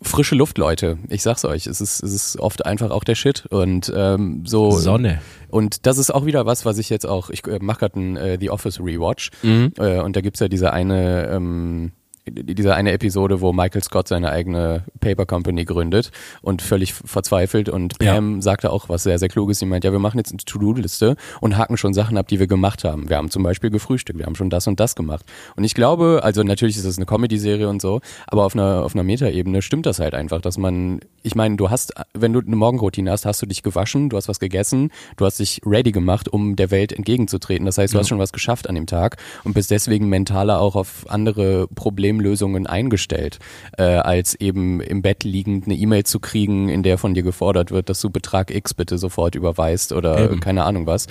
[0.00, 0.98] frische Luft, Leute.
[1.08, 4.70] Ich sag's euch, es ist, es ist oft einfach auch der Shit und ähm, so
[4.70, 5.20] Sonne.
[5.48, 8.16] Und das ist auch wieder was, was ich jetzt auch, ich äh, mache gerade einen
[8.16, 9.72] äh, The Office Rewatch mhm.
[9.78, 11.92] äh, und da gibt's ja diese eine ähm,
[12.26, 17.98] diese eine Episode, wo Michael Scott seine eigene Paper Company gründet und völlig verzweifelt und
[17.98, 18.42] Pam ja.
[18.42, 19.58] sagte auch was sehr, sehr kluges.
[19.58, 22.46] Sie meint, ja, wir machen jetzt eine To-Do-Liste und haken schon Sachen ab, die wir
[22.46, 23.08] gemacht haben.
[23.08, 25.24] Wir haben zum Beispiel gefrühstückt, wir haben schon das und das gemacht.
[25.56, 28.94] Und ich glaube, also natürlich ist es eine Comedy-Serie und so, aber auf einer, auf
[28.94, 32.54] einer Metaebene stimmt das halt einfach, dass man, ich meine, du hast, wenn du eine
[32.54, 36.28] Morgenroutine hast, hast du dich gewaschen, du hast was gegessen, du hast dich ready gemacht,
[36.28, 37.66] um der Welt entgegenzutreten.
[37.66, 38.00] Das heißt, du ja.
[38.00, 42.11] hast schon was geschafft an dem Tag und bist deswegen mentaler auch auf andere Probleme
[42.12, 43.38] Problemlösungen eingestellt,
[43.78, 47.70] äh, als eben im Bett liegend eine E-Mail zu kriegen, in der von dir gefordert
[47.70, 50.40] wird, dass du Betrag X bitte sofort überweist oder eben.
[50.40, 51.06] keine Ahnung was.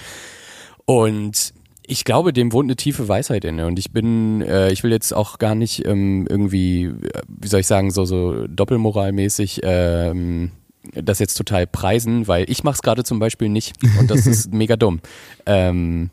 [0.85, 1.53] Und
[1.85, 5.13] ich glaube, dem wohnt eine tiefe Weisheit inne und ich bin, äh, ich will jetzt
[5.13, 6.91] auch gar nicht ähm, irgendwie,
[7.27, 10.51] wie soll ich sagen, so so doppelmoralmäßig ähm,
[10.93, 14.53] das jetzt total preisen, weil ich mache es gerade zum Beispiel nicht und das ist
[14.53, 14.99] mega dumm.
[15.45, 16.11] Ähm,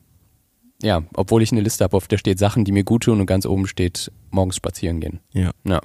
[0.82, 3.26] ja, obwohl ich eine Liste habe, auf der steht Sachen, die mir gut tun und
[3.26, 5.20] ganz oben steht morgens spazieren gehen.
[5.32, 5.50] Ja.
[5.64, 5.80] ja.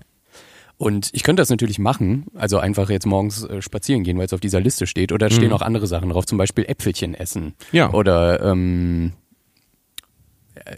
[0.77, 4.33] Und ich könnte das natürlich machen, also einfach jetzt morgens äh, spazieren gehen, weil es
[4.33, 5.11] auf dieser Liste steht.
[5.11, 5.53] Oder es stehen mhm.
[5.53, 7.53] auch andere Sachen drauf, zum Beispiel Äpfelchen essen.
[7.71, 7.91] Ja.
[7.93, 9.13] Oder ähm,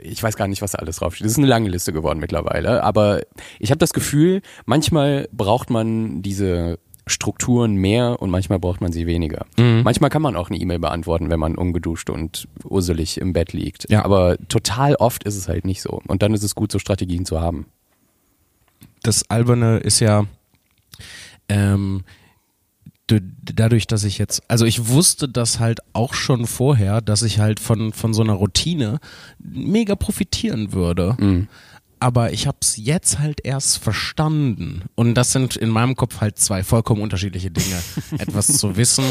[0.01, 1.25] ich weiß gar nicht, was da alles draufsteht.
[1.25, 2.84] Das ist eine lange Liste geworden mittlerweile.
[2.84, 3.21] Aber
[3.60, 9.06] ich habe das Gefühl, manchmal braucht man diese Strukturen mehr und manchmal braucht man sie
[9.06, 9.46] weniger.
[9.58, 9.82] Mhm.
[9.84, 13.89] Manchmal kann man auch eine E-Mail beantworten, wenn man ungeduscht und urselig im Bett liegt.
[13.89, 14.04] Ja.
[14.04, 16.02] Aber total oft ist es halt nicht so.
[16.08, 17.68] Und dann ist es gut, so Strategien zu haben.
[19.04, 20.26] Das Alberne ist ja,
[21.48, 22.04] ähm,
[23.08, 27.60] dadurch, dass ich jetzt, also ich wusste das halt auch schon vorher, dass ich halt
[27.60, 29.00] von, von so einer Routine
[29.38, 31.15] mega profitieren würde.
[31.20, 31.48] Mhm
[31.99, 34.84] aber ich habe es jetzt halt erst verstanden.
[34.95, 37.81] Und das sind in meinem Kopf halt zwei vollkommen unterschiedliche Dinge.
[38.17, 39.03] Etwas zu wissen,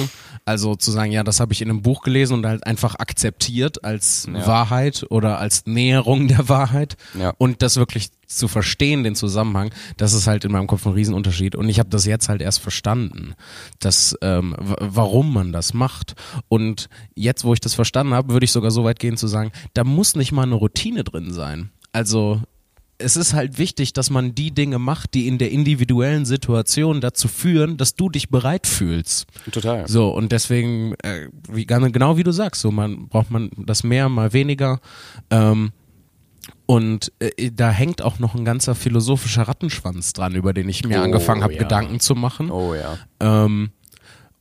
[0.45, 3.85] also zu sagen, ja, das habe ich in einem Buch gelesen und halt einfach akzeptiert
[3.85, 4.47] als ja.
[4.47, 6.97] Wahrheit oder als Näherung der Wahrheit.
[7.19, 7.33] Ja.
[7.39, 11.57] Und das wirklich zu verstehen, den Zusammenhang, das ist halt in meinem Kopf ein Riesenunterschied.
[11.57, 13.35] Und ich habe das jetzt halt erst verstanden,
[13.79, 16.15] dass ähm, warum man das macht.
[16.49, 19.53] Und jetzt, wo ich das verstanden habe, würde ich sogar so weit gehen zu sagen,
[19.73, 21.71] da muss nicht mal eine Routine drin sein.
[21.93, 22.43] Also
[23.05, 27.29] es ist halt wichtig, dass man die Dinge macht, die in der individuellen Situation dazu
[27.29, 29.27] führen, dass du dich bereit fühlst.
[29.53, 29.87] Total.
[29.87, 34.09] So, und deswegen, äh, wie, genau wie du sagst, so man braucht man das mehr,
[34.09, 34.81] mal weniger.
[35.31, 35.73] Ähm,
[36.67, 41.01] und äh, da hängt auch noch ein ganzer philosophischer Rattenschwanz dran, über den ich mir
[41.01, 41.63] oh, angefangen habe, ja.
[41.63, 42.51] Gedanken zu machen.
[42.51, 42.99] Oh ja.
[43.21, 43.71] Ähm,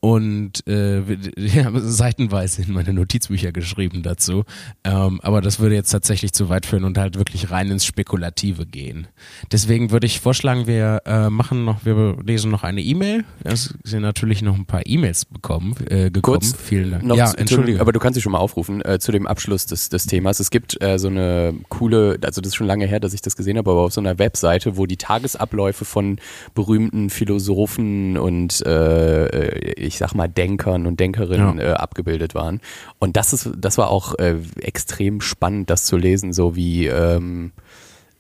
[0.04, 1.00] und äh,
[1.38, 4.44] ja, seitenweise in meine Notizbücher geschrieben dazu.
[4.84, 8.66] Ähm, aber das würde jetzt tatsächlich zu weit führen und halt wirklich rein ins Spekulative
[8.66, 9.08] gehen.
[9.50, 13.24] Deswegen würde ich vorschlagen, wir äh, machen noch, wir lesen noch eine E-Mail.
[13.46, 16.40] Es sind natürlich noch ein paar E-Mails bekommen, äh, gekommen.
[16.40, 17.06] Kurz Vielen Dank.
[17.06, 17.80] Noch ja, entschuldige.
[17.80, 20.42] aber du kannst sie schon mal aufrufen äh, zu dem Abschluss des, des Themas.
[20.42, 23.38] Es gibt äh, so eine coole, also das ist schon lange her, dass ich das
[23.38, 26.18] gesehen habe, aber auf so einer Webseite, wo die Tagesabläufe von
[26.56, 31.64] berühmten Philosophen und äh, äh ich sag mal, Denkern und Denkerinnen ja.
[31.64, 32.62] äh, abgebildet waren.
[33.00, 37.52] Und das ist, das war auch äh, extrem spannend, das zu lesen, so wie ähm,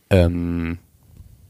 [0.09, 0.77] ähm,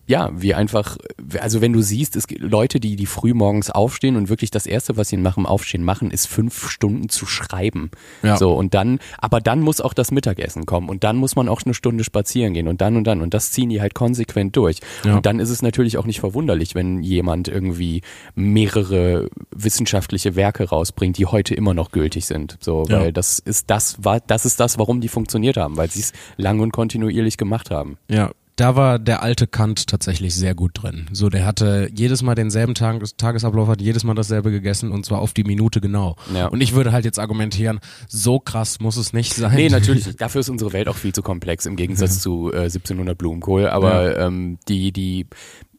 [0.06, 0.98] ja, wie einfach,
[1.40, 4.66] also wenn du siehst, es gibt Leute, die, die früh morgens aufstehen und wirklich das
[4.66, 7.90] erste, was sie nach dem Aufstehen machen, ist fünf Stunden zu schreiben.
[8.22, 8.36] Ja.
[8.36, 11.62] So, und dann, aber dann muss auch das Mittagessen kommen und dann muss man auch
[11.64, 14.80] eine Stunde spazieren gehen und dann und dann und das ziehen die halt konsequent durch.
[15.06, 15.16] Ja.
[15.16, 18.02] Und dann ist es natürlich auch nicht verwunderlich, wenn jemand irgendwie
[18.36, 22.58] mehrere wissenschaftliche Werke rausbringt, die heute immer noch gültig sind.
[22.60, 23.12] So, weil ja.
[23.12, 26.60] das ist das, war, das ist das, warum die funktioniert haben, weil sie es lang
[26.60, 27.98] und kontinuierlich gemacht haben.
[28.10, 31.08] Ja, da war der alte Kant tatsächlich sehr gut drin.
[31.12, 35.20] So, der hatte jedes Mal denselben Tag, Tagesablauf, hat jedes Mal dasselbe gegessen und zwar
[35.20, 36.16] auf die Minute genau.
[36.34, 36.48] Ja.
[36.48, 39.56] Und ich würde halt jetzt argumentieren, so krass muss es nicht sein.
[39.56, 40.16] Nee, natürlich.
[40.18, 42.22] Dafür ist unsere Welt auch viel zu komplex im Gegensatz ja.
[42.22, 43.68] zu äh, 1700 Blumenkohl.
[43.68, 44.28] Aber ja.
[44.28, 45.26] ähm, die, die,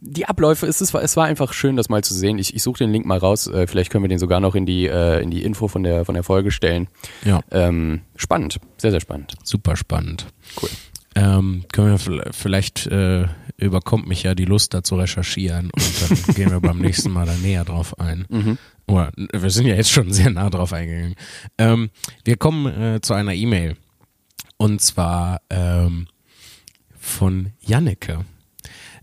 [0.00, 2.38] die Abläufe, es, ist, es war einfach schön, das mal zu sehen.
[2.38, 3.46] Ich, ich suche den Link mal raus.
[3.46, 6.04] Äh, vielleicht können wir den sogar noch in die, äh, in die Info von der,
[6.04, 6.88] von der Folge stellen.
[7.24, 7.40] Ja.
[7.52, 8.58] Ähm, spannend.
[8.78, 9.34] Sehr, sehr spannend.
[9.44, 10.26] Super spannend.
[10.60, 10.70] Cool.
[11.14, 16.18] Ähm, können wir vielleicht äh, überkommt mich ja die Lust da zu recherchieren und dann
[16.34, 18.26] gehen wir beim nächsten Mal da näher drauf ein.
[18.28, 18.58] Mhm.
[18.86, 21.14] Oder wir sind ja jetzt schon sehr nah drauf eingegangen.
[21.58, 21.90] Ähm,
[22.24, 23.76] wir kommen äh, zu einer E-Mail
[24.56, 26.06] und zwar ähm,
[26.98, 28.24] von Janneke.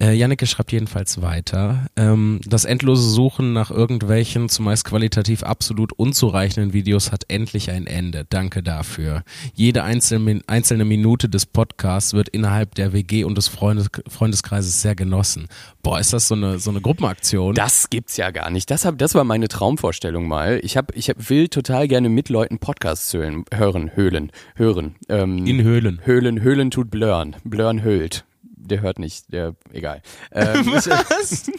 [0.00, 1.86] Äh, Janneke schreibt jedenfalls weiter.
[1.96, 8.26] Ähm, das endlose Suchen nach irgendwelchen, zumeist qualitativ absolut unzureichenden Videos hat endlich ein Ende.
[8.28, 9.22] Danke dafür.
[9.54, 15.48] Jede einzelne, Minute des Podcasts wird innerhalb der WG und des Freundes, Freundeskreises sehr genossen.
[15.82, 17.54] Boah, ist das so eine, so eine Gruppenaktion?
[17.54, 18.70] Das gibt's ja gar nicht.
[18.70, 20.60] Das, hab, das war meine Traumvorstellung mal.
[20.62, 24.96] Ich, hab, ich hab, will total gerne mit Leuten Podcasts hören, hören höhlen, hören.
[25.08, 26.00] Ähm, In Höhlen.
[26.04, 27.36] Höhlen, Höhlen tut blurren.
[27.44, 28.24] Blurren höhlt
[28.68, 30.02] der hört nicht, der, egal.
[30.32, 31.50] Ähm, Was?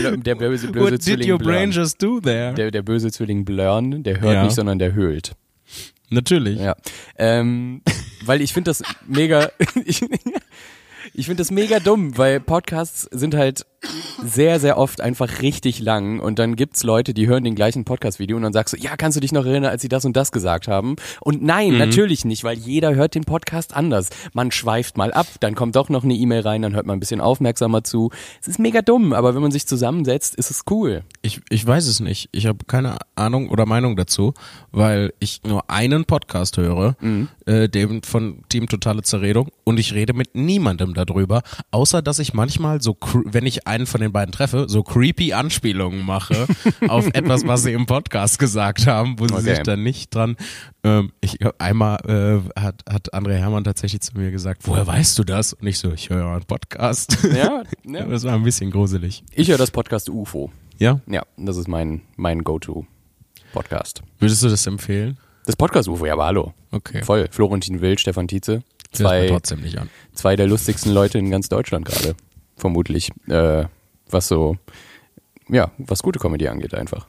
[0.00, 2.54] der böse, böse What Zwilling did your brain just do there?
[2.54, 4.44] Der, der böse Zwilling Blurn, der hört ja.
[4.44, 5.32] nicht, sondern der höhlt.
[6.10, 6.58] Natürlich.
[6.58, 6.76] Ja.
[7.16, 7.82] Ähm,
[8.24, 9.50] weil ich finde das mega,
[9.84, 10.02] ich,
[11.14, 13.66] ich finde das mega dumm, weil Podcasts sind halt
[14.24, 18.36] sehr, sehr oft einfach richtig lang und dann gibt's Leute, die hören den gleichen Podcast-Video
[18.36, 20.32] und dann sagst du, ja, kannst du dich noch erinnern, als sie das und das
[20.32, 20.96] gesagt haben?
[21.20, 21.78] Und nein, mhm.
[21.78, 24.10] natürlich nicht, weil jeder hört den Podcast anders.
[24.32, 27.00] Man schweift mal ab, dann kommt doch noch eine E-Mail rein, dann hört man ein
[27.00, 28.10] bisschen aufmerksamer zu.
[28.40, 31.02] Es ist mega dumm, aber wenn man sich zusammensetzt, ist es cool.
[31.22, 32.28] Ich, ich weiß es nicht.
[32.32, 34.34] Ich habe keine Ahnung oder Meinung dazu,
[34.72, 37.28] weil ich nur einen Podcast höre, mhm.
[37.46, 42.34] äh, dem von Team Totale Zerredung und ich rede mit niemandem darüber, außer dass ich
[42.34, 46.46] manchmal so, wenn ich einen von den beiden treffe, so creepy Anspielungen mache
[46.88, 49.54] auf etwas, was sie im Podcast gesagt haben, wo sie Okay.
[49.56, 50.36] sich dann nicht dran.
[50.84, 51.98] Ähm, ich einmal
[52.56, 55.52] äh, hat hat André Hermann tatsächlich zu mir gesagt, woher weißt du das?
[55.54, 57.18] Und ich so, ich höre einen Podcast.
[57.34, 58.04] Ja, ja.
[58.06, 59.24] Das war ein bisschen gruselig.
[59.32, 60.50] Ich höre das Podcast UFO.
[60.78, 64.02] Ja, Ja, das ist mein, mein Go-To-Podcast.
[64.18, 65.18] würdest du das empfehlen?
[65.46, 66.54] Das Podcast UFO, ja, aber hallo.
[66.70, 67.02] Okay.
[67.02, 67.28] Voll.
[67.30, 68.62] Florentin Will, Stefan Tietze.
[68.92, 69.90] Zwei, trotzdem nicht an.
[70.14, 72.14] zwei der lustigsten Leute in ganz Deutschland gerade.
[72.56, 73.10] Vermutlich.
[73.28, 73.64] Äh,
[74.08, 74.56] was so,
[75.48, 77.06] ja, was gute Comedy angeht einfach.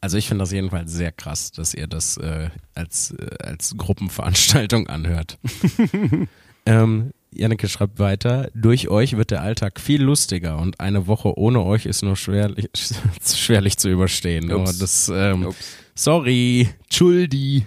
[0.00, 4.86] Also ich finde das jedenfalls sehr krass, dass ihr das äh, als, äh, als Gruppenveranstaltung
[4.86, 5.38] anhört.
[6.66, 11.62] ähm, Janneke schreibt weiter, durch euch wird der Alltag viel lustiger und eine Woche ohne
[11.62, 12.70] euch ist nur schwerlich,
[13.24, 14.50] schwerlich zu überstehen.
[14.50, 14.70] Ups.
[14.70, 15.76] Aber das, ähm, Ups.
[16.02, 17.66] Sorry, Entschuldi.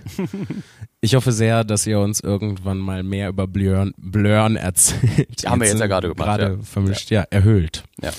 [1.01, 5.45] Ich hoffe sehr, dass ihr uns irgendwann mal mehr über Blurn, Blurn erzählt.
[5.45, 6.63] Haben wir jetzt ja gerade gemacht, Gerade ja.
[6.63, 7.83] vermischt, ja, erhöht.
[8.01, 8.11] Ja.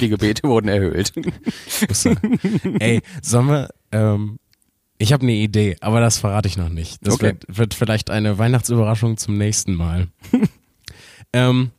[0.00, 1.12] Die Gebete wurden erhöht.
[2.78, 4.38] Ey, sollen wir, ähm,
[4.98, 7.06] ich habe eine Idee, aber das verrate ich noch nicht.
[7.06, 7.26] Das Okay.
[7.26, 10.08] wird, wird vielleicht eine Weihnachtsüberraschung zum nächsten Mal.
[11.32, 11.70] ähm,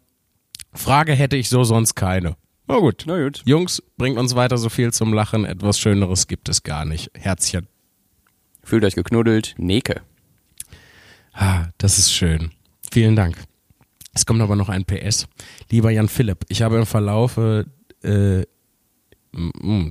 [0.74, 2.36] Frage hätte ich so sonst keine.
[2.68, 3.04] Na gut.
[3.08, 3.42] Na gut.
[3.46, 5.46] Jungs, bringt uns weiter so viel zum Lachen.
[5.46, 7.12] Etwas Schöneres gibt es gar nicht.
[7.14, 7.68] Herzchen.
[8.64, 9.56] Fühlt euch geknuddelt.
[9.58, 10.02] Neke.
[11.34, 12.52] Ah, das ist schön.
[12.92, 13.38] Vielen Dank.
[14.14, 15.28] Es kommt aber noch ein PS.
[15.70, 17.68] Lieber Jan Philipp, ich habe im Verlaufe,
[18.04, 18.44] äh,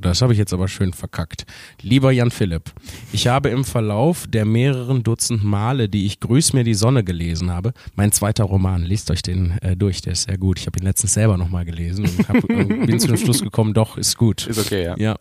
[0.01, 1.46] das habe ich jetzt aber schön verkackt.
[1.83, 2.72] Lieber Jan Philipp,
[3.12, 7.51] ich habe im Verlauf der mehreren Dutzend Male, die ich Grüß mir die Sonne gelesen
[7.51, 10.59] habe, mein zweiter Roman, lest euch den äh, durch, der ist sehr gut.
[10.59, 13.75] Ich habe ihn letztens selber nochmal gelesen und hab, äh, bin zu dem Schluss gekommen,
[13.75, 14.46] doch, ist gut.
[14.46, 14.96] Ist okay, ja.
[14.99, 15.16] Ja.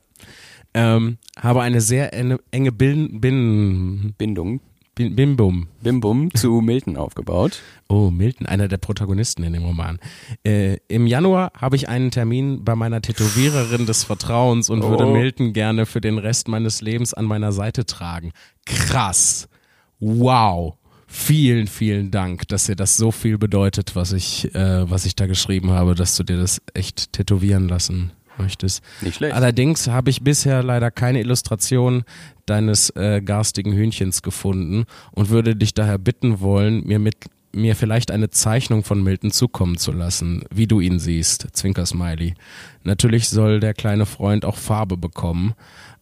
[0.74, 4.60] Ähm, habe eine sehr enge, enge Bin, Bin, Bindung.
[4.96, 7.60] Bimbum Bim-Bum zu Milton aufgebaut.
[7.90, 10.00] Oh, Milton, einer der Protagonisten in dem Roman.
[10.46, 14.90] Äh, Im Januar habe ich einen Termin bei meiner Tätowiererin des Vertrauens und Oh.
[14.90, 18.32] würde Milton gerne für den Rest meines Lebens an meiner Seite tragen.
[18.66, 19.50] Krass.
[20.00, 20.76] Wow.
[21.08, 25.28] Vielen, vielen Dank, dass dir das so viel bedeutet, was ich, äh, was ich da
[25.28, 28.84] geschrieben habe, dass du dir das echt tätowieren lassen möchtest.
[29.02, 29.36] Nicht schlecht.
[29.36, 32.04] Allerdings habe ich bisher leider keine Illustration
[32.46, 37.16] deines äh, garstigen Hühnchens gefunden und würde dich daher bitten wollen, mir mit
[37.56, 42.34] mir vielleicht eine Zeichnung von Milton zukommen zu lassen, wie du ihn siehst, Zwinker-Smiley.
[42.84, 45.54] Natürlich soll der kleine Freund auch Farbe bekommen.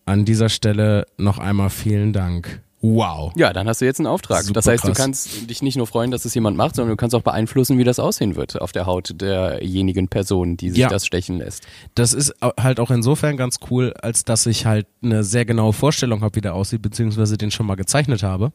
[0.05, 2.61] An dieser Stelle noch einmal vielen Dank.
[2.85, 3.31] Wow.
[3.37, 4.41] Ja, dann hast du jetzt einen Auftrag.
[4.43, 4.97] Super das heißt, du krass.
[4.97, 7.85] kannst dich nicht nur freuen, dass es jemand macht, sondern du kannst auch beeinflussen, wie
[7.85, 10.89] das aussehen wird auf der Haut derjenigen Person, die sich Ja.
[10.89, 11.65] das stechen lässt.
[11.95, 16.21] Das ist halt auch insofern ganz cool, als dass ich halt eine sehr genaue Vorstellung
[16.21, 18.51] habe, wie der aussieht, beziehungsweise den schon mal gezeichnet habe.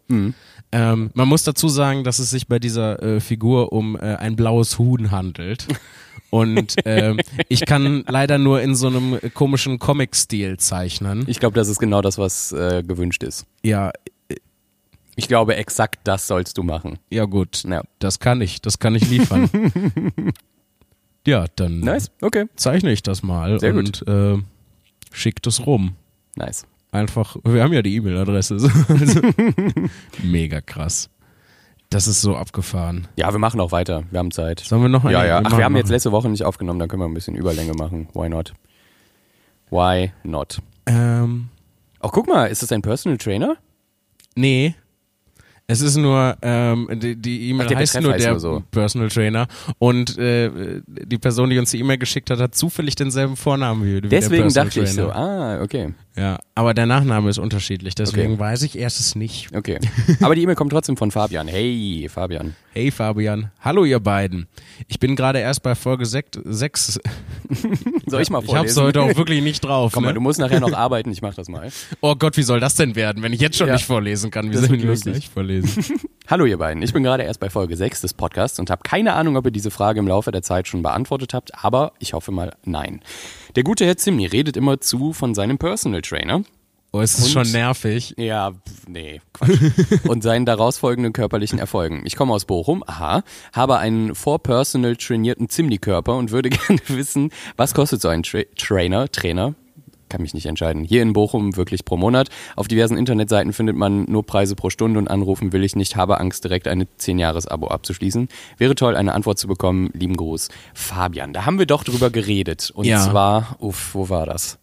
[0.72, 4.36] Ähm, man muss dazu sagen, dass es sich bei dieser äh, Figur um äh, ein
[4.36, 5.66] blaues Huhn handelt.
[6.30, 11.24] Und ähm, ich kann leider nur in so einem komischen Comic-Stil zeichnen.
[11.26, 13.46] Ich glaube, das ist genau das, was äh, gewünscht ist.
[13.62, 13.92] Ja,
[15.18, 16.98] Ich glaube, exakt das sollst du machen.
[17.10, 17.82] ja gut, Ja.
[17.98, 19.50] das kann ich, das kann ich liefern.
[21.26, 22.46] ja, dann Nice, okay.
[22.56, 24.36] zeichne ich das mal Sehr und äh,
[25.12, 25.96] schick das rum.
[26.36, 26.66] Nice.
[26.92, 28.58] Einfach, wir haben ja die E-Mail-Adresse.
[28.60, 28.68] so.
[28.88, 29.20] Also,
[30.22, 31.10] mega krass.
[31.90, 33.08] Das ist so abgefahren.
[33.16, 34.04] Ja, wir machen auch weiter.
[34.10, 34.60] Wir haben Zeit.
[34.60, 35.38] Sollen wir noch Ja, eine- ja.
[35.38, 37.72] Ach, machen- wir haben jetzt letzte Woche nicht aufgenommen, dann können wir ein bisschen Überlänge
[37.74, 38.08] machen.
[38.14, 38.54] Why not?
[39.70, 40.60] Why not?
[40.86, 41.48] Ähm,
[42.00, 43.56] Ach, guck mal, ist das ein Personal Trainer?
[44.36, 44.74] nee.
[45.70, 48.62] Es ist nur, ähm, die E-Mail der heißt Betreff nur heißt der nur so.
[48.70, 49.46] Personal Trainer
[49.78, 54.00] und äh, die Person, die uns die E-Mail geschickt hat, hat zufällig denselben Vornamen wie,
[54.00, 55.92] Deswegen der Personal dachte ich so, ah, okay.
[56.18, 58.40] Ja, aber der Nachname ist unterschiedlich, deswegen Okay.
[58.40, 59.54] weiß ich erst es nicht.
[59.54, 59.78] Okay.
[60.20, 61.46] Aber die E-Mail kommt trotzdem von Fabian.
[61.46, 62.56] Hey, Fabian.
[62.72, 64.46] Hey Fabian, hallo ihr beiden.
[64.88, 66.40] Ich bin gerade erst bei Folge 6.
[68.06, 68.82] Soll ich mal Ich hab's vorlesen?
[68.82, 69.92] heute auch wirklich nicht drauf.
[69.92, 70.14] Komm mal, ne?
[70.14, 71.70] du musst nachher noch arbeiten, ich mach das mal.
[72.00, 73.74] Oh Gott, wie soll das denn werden, wenn ich jetzt schon Ja.
[73.74, 74.50] nicht vorlesen kann?
[74.50, 75.82] Wie Das soll ich das gleich vorlesen?
[76.28, 79.14] Hallo ihr beiden, ich bin gerade erst bei Folge 6 des Podcasts und habe keine
[79.14, 82.32] Ahnung, ob ihr diese Frage im Laufe der Zeit schon beantwortet habt, aber ich hoffe
[82.32, 83.00] mal nein.
[83.58, 86.44] Der gute Herr Zimni redet immer zu von seinem Personal Trainer.
[86.92, 88.14] Oh, es ist Und- schon nervig.
[88.16, 88.52] Ja,
[88.86, 89.58] nee, Quatsch.
[90.08, 92.02] und seinen daraus folgenden körperlichen Erfolgen.
[92.04, 97.74] Ich komme aus Bochum, aha, habe einen vorpersonal trainierten Zimni-Körper und würde gerne wissen, was
[97.74, 99.56] kostet so ein Tra Trainer, Trainer?
[100.08, 100.84] Kann mich nicht entscheiden.
[100.84, 102.28] Hier in Bochum wirklich pro Monat.
[102.56, 106.18] Auf diversen Internetseiten findet man nur Preise pro Stunde und anrufen will ich nicht, habe
[106.20, 108.28] Angst, direkt eine 10-Jahres-Abo abzuschließen.
[108.56, 109.90] Wäre toll, eine Antwort zu bekommen.
[109.92, 111.32] Lieben Gruß, Fabian.
[111.32, 112.70] Da haben wir doch drüber geredet.
[112.74, 113.00] Und Ja.
[113.00, 114.58] zwar, uff, wo war das?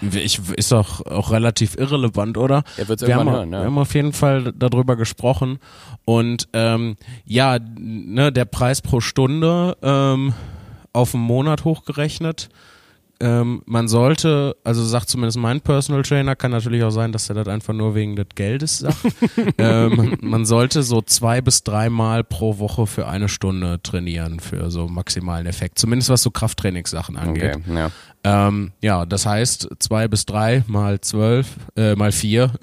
[0.00, 2.64] ich, ist auch, auch relativ irrelevant, oder?
[2.76, 3.60] Er wird's wir, haben, hören, ja.
[3.60, 5.58] wir haben auf jeden Fall darüber gesprochen.
[6.04, 10.34] Und ähm, ja, ne, der Preis pro Stunde ähm,
[10.92, 12.48] auf einen Monat hochgerechnet.
[13.20, 17.34] Ähm, man sollte, also sagt zumindest mein Personal Trainer, kann natürlich auch sein, dass er
[17.34, 18.96] das einfach nur wegen des Geldes sagt.
[19.58, 24.86] ähm, man sollte so zwei bis dreimal pro Woche für eine Stunde trainieren für so
[24.86, 25.80] maximalen Effekt.
[25.80, 27.56] Zumindest was so Krafttrainingssachen angeht.
[27.56, 27.90] Okay, ja.
[28.22, 32.52] Ähm, ja, das heißt zwei bis drei mal zwölf, äh, mal vier.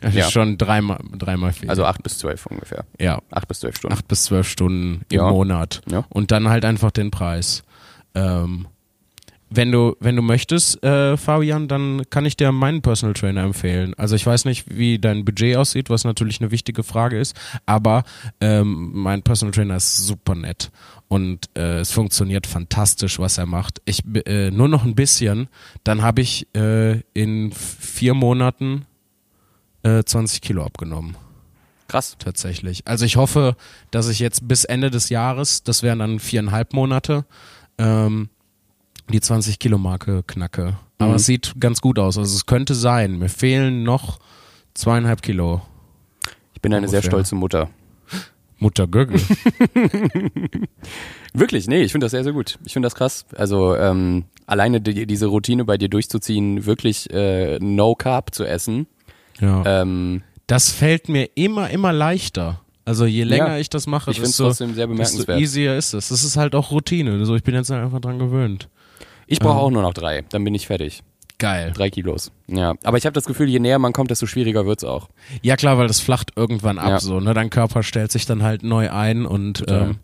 [0.00, 0.26] Das Ja.
[0.26, 1.70] ist schon dreimal, dreimal vier.
[1.70, 2.84] Also acht bis zwölf ungefähr.
[3.00, 3.94] ja, Acht bis zwölf Stunden.
[3.96, 5.28] acht bis zwölf Stunden im Ja.
[5.30, 5.80] Monat.
[5.90, 6.04] Ja.
[6.08, 7.64] Und dann halt einfach den Preis.
[8.14, 8.68] Ähm,
[9.50, 13.94] wenn du, wenn du möchtest, äh, Fabian, dann kann ich dir meinen Personal Trainer empfehlen.
[13.94, 17.34] Also ich weiß nicht, wie dein Budget aussieht, was natürlich eine wichtige Frage ist,
[17.66, 18.04] aber
[18.40, 20.70] ähm, mein Personal Trainer ist super nett
[21.08, 23.80] und äh, es funktioniert fantastisch, was er macht.
[23.86, 25.48] Ich äh, nur noch ein bisschen,
[25.84, 28.86] dann habe ich äh, in vier Monaten
[29.82, 31.16] äh, 20 Kilo abgenommen
[31.88, 32.16] Krass.
[32.18, 32.86] tatsächlich.
[32.86, 33.56] Also ich hoffe,
[33.90, 37.24] dass ich jetzt bis Ende des Jahres, das wären dann viereinhalb Monate,
[37.78, 38.28] ähm,
[39.12, 40.78] die 20 Kilo Marke knacke.
[40.98, 41.16] Aber Mhm.
[41.16, 42.18] es sieht ganz gut aus.
[42.18, 43.18] Also es könnte sein.
[43.18, 44.18] Mir fehlen noch
[44.74, 45.62] zweieinhalb Kilo.
[46.54, 47.10] Ich bin eine sehr Ungefähr.
[47.10, 47.70] stolze Mutter.
[48.58, 49.20] Mutter Gögel.
[51.32, 52.58] Wirklich, nee, ich finde das sehr, sehr gut.
[52.64, 53.26] Ich finde das krass.
[53.36, 58.86] Also ähm, alleine die, diese Routine bei dir durchzuziehen, wirklich äh, No Carb zu essen.
[59.40, 59.62] ja.
[59.82, 62.60] Ähm, Das fällt mir immer, immer leichter.
[62.84, 63.58] Also je länger Ja.
[63.58, 65.40] ich das mache, ich desto, trotzdem sehr desto bemerkenswert.
[65.40, 66.08] easier ist es.
[66.08, 67.24] Das ist halt auch Routine.
[67.26, 68.68] So, ich bin jetzt einfach dran gewöhnt.
[69.28, 71.02] Ich brauche auch nur noch drei, dann bin ich fertig.
[71.38, 71.70] Geil.
[71.72, 72.32] Drei Kilos.
[72.48, 75.08] Ja, aber ich habe das Gefühl, je näher man kommt, desto schwieriger wird's auch.
[75.40, 76.98] Ja klar, weil das flacht irgendwann ab Ja.
[77.00, 77.32] so, ne?
[77.32, 79.82] Dein Körper stellt sich dann halt neu ein und Total.
[79.90, 79.98] ähm,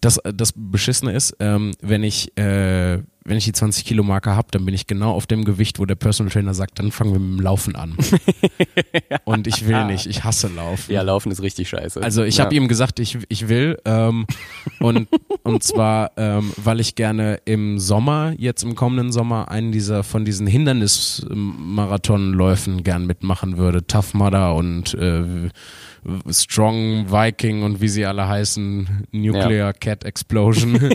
[0.00, 4.48] das, das Beschissene ist, ähm, wenn ich äh, wenn ich die 20 Kilo Marke habe,
[4.50, 7.18] dann bin ich genau auf dem Gewicht, wo der Personal Trainer sagt, dann fangen wir
[7.18, 7.94] mit dem Laufen an.
[9.24, 10.92] und ich will nicht, ich hasse Laufen.
[10.92, 12.02] Ja, Laufen ist richtig scheiße.
[12.02, 12.44] Also ich ja.
[12.44, 14.26] habe ihm gesagt, ich, ich will ähm,
[14.78, 15.08] und
[15.42, 20.24] und zwar ähm, weil ich gerne im Sommer jetzt im kommenden Sommer einen dieser von
[20.24, 25.50] diesen Hindernismarathonläufen gern mitmachen würde, Tough Mudder und äh,
[26.30, 30.78] Strong Viking und wie sie alle heißen, Nuclear Cat Explosion.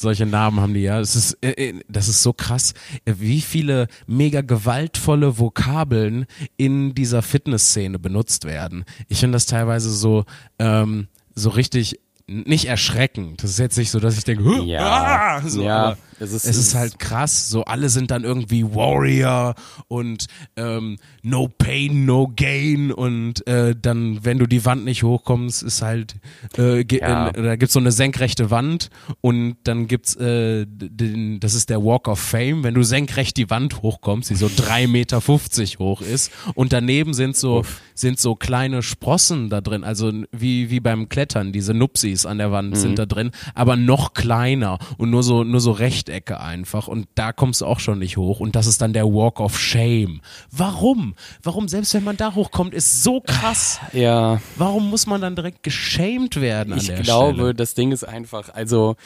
[0.00, 0.98] Solche Namen haben die ja.
[0.98, 2.72] Es ist, äh, äh, das ist so krass,
[3.04, 6.24] äh, wie viele mega gewaltvolle Vokabeln
[6.56, 8.84] in dieser Fitnessszene benutzt werden.
[9.08, 10.24] Ich finde das teilweise so,
[10.58, 13.42] ähm, so richtig nicht erschreckend.
[13.42, 16.32] Das ist jetzt nicht so, dass ich denke, "Huh, Ja, ah", so, ja, aber es
[16.32, 17.48] ist, es ist halt krass.
[17.48, 19.54] So alle sind dann irgendwie Warrior
[19.88, 25.62] und ähm, No Pain, No Gain und äh, dann, wenn du die Wand nicht hochkommst,
[25.62, 26.14] ist halt
[26.56, 27.28] äh, Ja.
[27.28, 31.84] äh, da gibt's so eine senkrechte Wand und dann gibt's äh, den, das ist der
[31.84, 36.00] Walk of Fame, wenn du senkrecht die Wand hochkommst, die so drei Meter fünfzig hoch
[36.02, 41.08] ist und daneben sind so sind so kleine Sprossen da drin, also wie wie beim
[41.08, 45.44] Klettern, diese Nupsis an der Wand sind da drin, aber noch kleiner und nur so
[45.44, 45.72] nur so
[46.10, 49.06] Rechtecke einfach und da kommst du auch schon nicht hoch und das ist dann der
[49.06, 50.20] Walk of Shame.
[50.50, 51.14] Warum?
[51.42, 53.78] Warum selbst wenn man da hochkommt, ist so krass.
[53.92, 57.54] ja, Warum muss man dann direkt geschämt werden an ich der glaube, Stelle?
[57.54, 58.96] das Ding ist einfach, also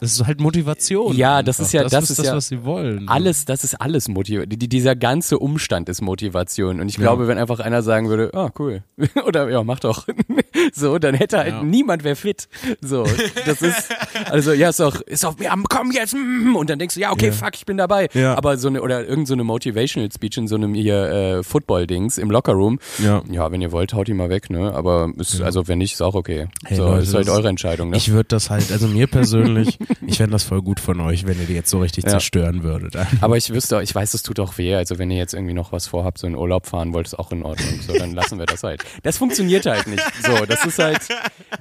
[0.00, 1.16] Das ist halt Motivation.
[1.16, 1.66] Ja, das einfach.
[1.66, 3.08] ist ja- das, das ist das, ja was sie wollen.
[3.08, 4.48] alles, das ist alles Motivation.
[4.58, 6.80] Die, dieser ganze Umstand ist Motivation.
[6.80, 8.82] Und ich glaube, wenn einfach einer sagen würde, ah, cool.
[9.26, 10.06] Oder ja, mach doch.
[10.72, 11.62] so, dann hätte halt Ja.
[11.62, 12.48] niemand wer fit.
[12.80, 13.04] So,
[13.46, 13.88] das ist,
[14.30, 16.14] also ja, ist doch, ist doch, ja, komm jetzt.
[16.14, 17.32] mm, Und dann denkst du, ja, okay, Ja.
[17.32, 18.08] fuck, ich bin dabei.
[18.14, 18.36] Ja.
[18.36, 22.18] Aber so eine, oder irgend so eine Motivational Speech in so einem hier äh, Football-Dings
[22.18, 22.78] im Lockerroom.
[22.98, 23.22] Ja.
[23.30, 24.72] Ja, wenn ihr wollt, haut die mal weg, ne?
[24.74, 26.48] Aber ist, also wenn nicht, ist auch okay.
[26.64, 27.96] Hey, so, Leute, ist halt das- eure Entscheidung, ne?
[27.96, 31.38] Ich würde das halt, also mir persönlich, ich fände das voll gut von euch, wenn
[31.40, 32.10] ihr die jetzt so richtig Ja.
[32.10, 32.94] zerstören würdet.
[33.20, 34.74] Aber ich wüsste, ich weiß, es tut auch weh.
[34.74, 37.32] Also wenn ihr jetzt irgendwie noch was vorhabt, so in Urlaub fahren wollt, ist auch
[37.32, 37.80] in Ordnung.
[37.86, 38.82] So, dann lassen wir das halt.
[39.02, 40.02] Das funktioniert halt nicht.
[40.24, 41.00] So, das ist halt,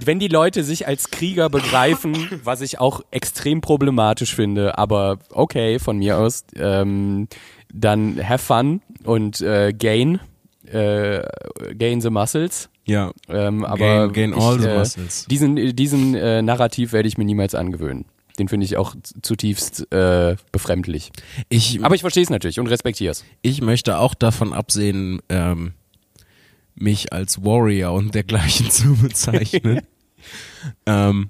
[0.04, 5.80] wenn die Leute sich als Krieger begreifen, was ich auch extrem problematisch finde, aber okay,
[5.80, 7.28] von mir aus, ähm,
[7.74, 10.20] dann have fun und äh, gain,
[10.72, 11.22] äh,
[11.78, 12.70] gain the muscles.
[12.86, 13.12] Ja.
[13.28, 15.26] Ähm, aber Gain- gain all ich, the äh, muscles.
[15.30, 18.06] diesen, diesen äh, Narrativ werde ich mir niemals angewöhnen.
[18.40, 21.12] Den finde ich auch zutiefst äh, befremdlich.
[21.50, 23.24] Ich, Aber ich verstehe es natürlich und respektiere es.
[23.42, 25.74] ich möchte auch davon absehen, ähm,
[26.76, 29.82] mich als Warrior und dergleichen zu bezeichnen.
[30.86, 31.30] ähm,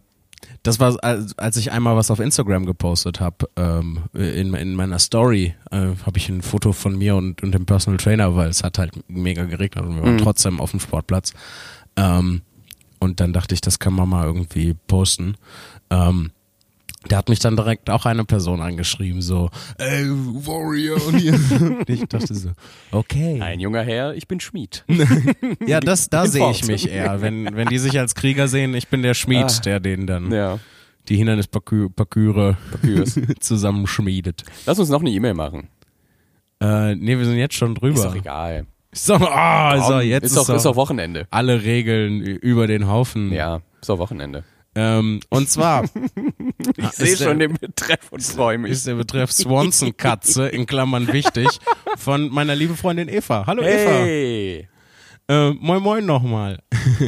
[0.64, 5.56] das war, als, ich einmal was auf Instagram gepostet habe, ähm, in, in meiner Story,
[5.72, 8.78] äh, habe ich ein Foto von mir und, und dem Personal Trainer, weil es hat
[8.78, 10.20] halt mega geregnet und wir waren Mhm.
[10.20, 11.34] trotzdem auf dem Sportplatz.
[11.96, 12.42] Ähm,
[13.00, 15.36] und dann dachte ich, das kann man mal irgendwie posten.
[15.90, 16.32] Ähm,
[17.08, 21.06] da hat mich dann direkt auch eine Person angeschrieben, so, ey, Warrior.
[21.08, 22.52] Und ich dachte so,
[22.92, 23.42] okay.
[23.42, 24.84] Ein junger Herr, ich bin Schmied.
[25.66, 27.22] ja, das, da sehe ich mich eher.
[27.22, 30.32] Wenn, wenn die sich als Krieger sehen, ich bin der Schmied, ah, der den dann
[30.32, 30.60] ja.
[31.08, 32.58] die Hindernisparküre
[33.40, 34.44] zusammenschmiedet.
[34.66, 35.70] Lass uns noch eine E-Mail machen.
[36.62, 37.96] Äh, nee, wir sind jetzt schon drüber.
[37.96, 38.66] Ist doch egal.
[38.92, 41.28] So, oh, Komm, so jetzt ist, doch, ist doch Wochenende.
[41.30, 43.32] Alle Regeln über den Haufen.
[43.32, 44.44] Ja, ist doch Wochenende.
[44.76, 45.84] Ähm, und zwar.
[46.78, 48.72] ich sehe schon den Betreff und freue mich.
[48.72, 51.48] Ist der Betreff Swanson Katze, in Klammern wichtig,
[51.98, 53.46] von meiner lieben Freundin Eva.
[53.46, 54.60] Hallo hey.
[54.60, 54.70] Eva.
[55.30, 56.60] Äh, moin moin nochmal.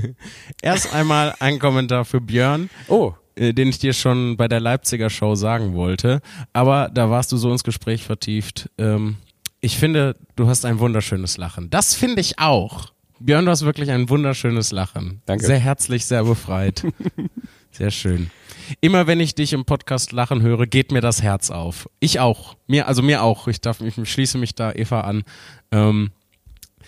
[0.61, 2.69] Erst einmal ein Kommentar für Björn.
[2.87, 3.13] Oh.
[3.35, 6.21] Äh, den ich dir schon bei der Leipziger Show sagen wollte.
[6.53, 8.69] Aber da warst du so ins Gespräch vertieft.
[8.77, 9.17] Ähm,
[9.61, 11.69] ich finde, du hast ein wunderschönes Lachen.
[11.69, 12.91] Das finde ich auch.
[13.23, 15.21] Björn, du hast wirklich ein wunderschönes Lachen.
[15.25, 15.45] Danke.
[15.45, 16.83] Sehr herzlich, sehr befreit.
[17.71, 18.31] sehr schön.
[18.79, 21.87] Immer wenn ich dich im Podcast lachen höre, geht mir das Herz auf.
[21.99, 22.55] Ich auch.
[22.65, 23.47] Mir, also mir auch.
[23.47, 25.23] Ich darf, ich schließe mich da Eva an.
[25.71, 26.09] Ähm,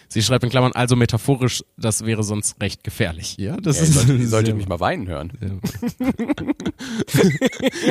[0.07, 3.37] sie schreibt in Klammern, also metaphorisch, das wäre sonst recht gefährlich.
[3.37, 3.93] Ja, das ja, ist.
[3.93, 5.33] Sollte, sollte mich mal weinen hören.
[7.13, 7.21] Ja.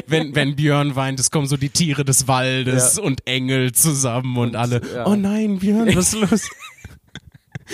[0.07, 3.03] wenn, wenn Björn weint, es kommen so die Tiere des Waldes ja.
[3.03, 4.81] und Engel zusammen und, und alle.
[5.07, 6.49] Oh nein, Björn, was ist los?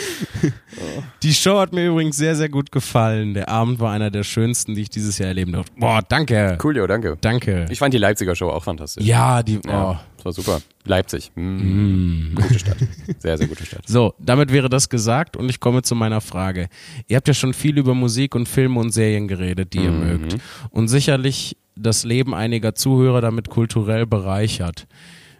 [1.22, 3.34] Die Show hat mir übrigens sehr, sehr gut gefallen.
[3.34, 5.72] Der Abend war einer der schönsten, die ich dieses Jahr erleben durfte.
[5.76, 6.58] Boah, danke.
[6.62, 7.16] Cool, jo, danke.
[7.20, 7.66] Danke.
[7.70, 9.04] Ich fand die Leipziger Show auch fantastisch.
[9.04, 9.70] Ja, die, oh.
[9.70, 10.62] Ja, das war super.
[10.84, 11.30] Leipzig.
[11.34, 11.40] Mm.
[11.40, 12.34] Mm.
[12.34, 12.76] Gute Stadt.
[13.18, 13.82] Sehr, sehr gute Stadt.
[13.86, 16.68] So, damit wäre das gesagt und ich komme zu meiner Frage.
[17.06, 20.06] Ihr habt ja schon viel über Musik und Filme und Serien geredet, die ihr mhm.
[20.06, 20.36] mögt.
[20.70, 24.86] Und sicherlich das Leben einiger Zuhörer damit kulturell bereichert.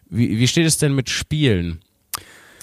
[0.09, 1.81] Wie, wie steht es denn mit Spielen?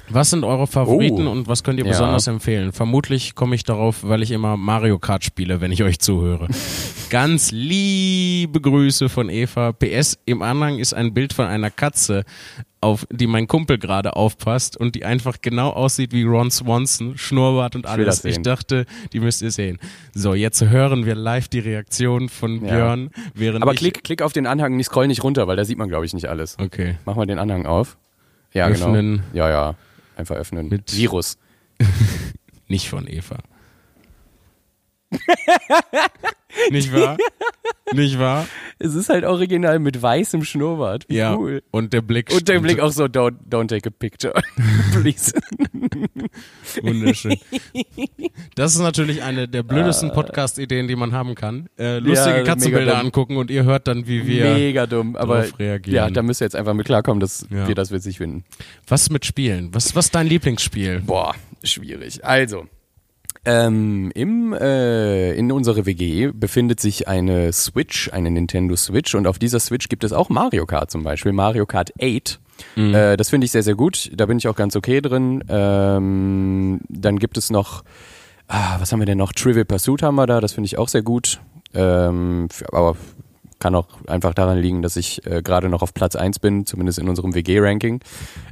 [0.10, 1.32] Was sind eure Favoriten oh.
[1.32, 2.34] und was könnt ihr besonders ja.
[2.34, 2.72] empfehlen?
[2.72, 6.47] Vermutlich komme ich darauf, weil ich immer Mario Kart spiele, wenn ich euch zuhöre.
[7.10, 9.72] Ganz liebe Grüße von Eva.
[9.72, 12.24] PS, im Anhang ist ein Bild von einer Katze,
[12.82, 17.76] auf die mein Kumpel gerade aufpasst und die einfach genau aussieht wie Ron Swanson, Schnurrbart
[17.76, 18.24] und alles.
[18.26, 19.80] Ich, ich dachte, die müsst ihr sehen.
[20.14, 22.76] So, jetzt hören wir live die Reaktion von ja.
[22.76, 23.10] Björn.
[23.34, 25.89] Während Aber klick, klick auf den Anhang, nicht scroll nicht runter, weil da sieht man,
[25.89, 26.58] glaube ich, nicht alles.
[26.60, 26.97] Okay.
[27.06, 27.97] Mach mal den Anhang auf.
[28.53, 28.68] Ja.
[28.68, 29.24] Öffnen.
[29.32, 29.45] genau.
[29.45, 29.76] Ja, ja.
[30.16, 30.70] Einfach öffnen.
[30.70, 31.38] Mit Virus.
[32.68, 33.43] Nicht von Eva.
[36.72, 37.18] Nicht wahr?
[37.93, 38.47] Nicht wahr?
[38.80, 41.06] Es ist halt original mit weißem Schnurrbart.
[41.08, 41.36] Wie ja.
[41.36, 41.64] cool.
[41.72, 42.32] Und der Blick.
[42.34, 44.34] Und der Blick auch so, don't, don't take a picture.
[45.01, 45.34] Please.
[46.82, 47.38] Wunderschön.
[48.56, 50.14] Das ist natürlich eine der blödesten ah.
[50.14, 51.70] Podcast-Ideen, die man haben kann.
[51.78, 55.95] Äh, lustige ja, Katzenbilder angucken und ihr hört dann, wie wir mega dumm, aber reagieren.
[55.95, 57.68] Ja, da müsst ihr jetzt einfach mit klarkommen, dass ja.
[57.68, 58.45] wir das witzig finden.
[58.88, 59.74] Was mit Spielen?
[59.74, 61.01] Was, was ist dein Lieblingsspiel?
[61.06, 62.26] Boah, schwierig.
[62.26, 62.68] Also,
[63.46, 69.39] ähm, im, äh, in unserer WG befindet sich eine Switch, eine Nintendo Switch und auf
[69.39, 72.39] dieser Switch gibt es auch Mario Kart zum Beispiel, Mario Kart 8.
[72.76, 72.96] Mhm.
[72.96, 74.12] Äh, das finde ich sehr, sehr gut.
[74.16, 75.43] Da bin ich auch ganz okay drin.
[75.50, 77.84] Ähm, dann gibt es noch,
[78.48, 79.34] ah, was haben wir denn noch?
[79.34, 81.39] Trivial Pursuit haben wir da, das finde ich auch sehr gut.
[81.74, 82.96] Ähm, aber
[83.60, 87.00] kann auch einfach daran liegen, dass ich äh, gerade noch auf Platz 1 bin, zumindest
[87.00, 88.02] in unserem WG-Ranking.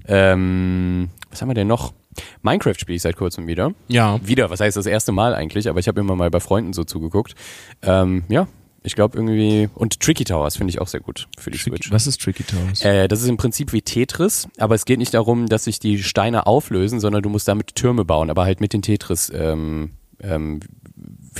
[0.07, 1.93] Ähm, was haben wir denn noch?
[2.41, 3.73] Minecraft spiele ich seit kurzem wieder.
[3.87, 4.19] Ja.
[4.23, 6.83] Wieder, was heißt das erste Mal eigentlich, aber ich habe immer mal bei Freunden so
[6.83, 7.35] zugeguckt.
[7.81, 8.47] Ähm, ja,
[8.83, 9.69] ich glaube irgendwie.
[9.73, 11.91] Und Tricky Towers finde ich auch sehr gut für die Tricky, Switch.
[11.91, 12.83] Was ist Tricky Towers?
[12.83, 16.03] Äh, das ist im Prinzip wie Tetris, aber es geht nicht darum, dass sich die
[16.03, 19.91] Steine auflösen, sondern du musst damit Türme bauen, aber halt mit den Tetris-Figuren.
[20.21, 20.61] Ähm,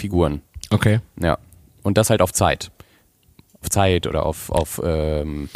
[0.01, 0.99] ähm, okay.
[1.21, 1.37] Ja.
[1.83, 2.71] Und das halt auf Zeit.
[3.63, 5.49] Auf Zeit oder auf, auf ähm,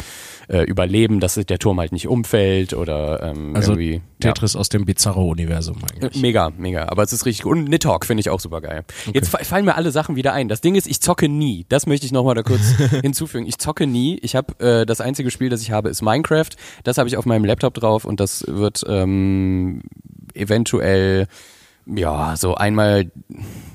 [0.48, 4.00] äh, überleben, dass der Turm halt nicht umfällt oder ähm, also irgendwie.
[4.20, 4.60] Tetris ja.
[4.60, 6.16] aus dem Bizarro-Universum eigentlich.
[6.16, 6.88] Äh, mega, mega.
[6.88, 7.52] Aber es ist richtig gut.
[7.52, 8.84] Und Nidhogg finde ich auch super geil.
[9.06, 9.12] Okay.
[9.14, 10.48] Jetzt fallen mir alle Sachen wieder ein.
[10.48, 11.66] Das Ding ist, ich zocke nie.
[11.68, 12.62] Das möchte ich nochmal da kurz
[13.02, 13.46] hinzufügen.
[13.46, 14.18] Ich zocke nie.
[14.22, 16.50] Ich habe äh, das einzige Spiel, das ich habe, ist Minecraft.
[16.82, 19.82] Das habe ich auf meinem Laptop drauf und das wird ähm,
[20.34, 21.28] eventuell
[21.94, 23.10] ja, so einmal,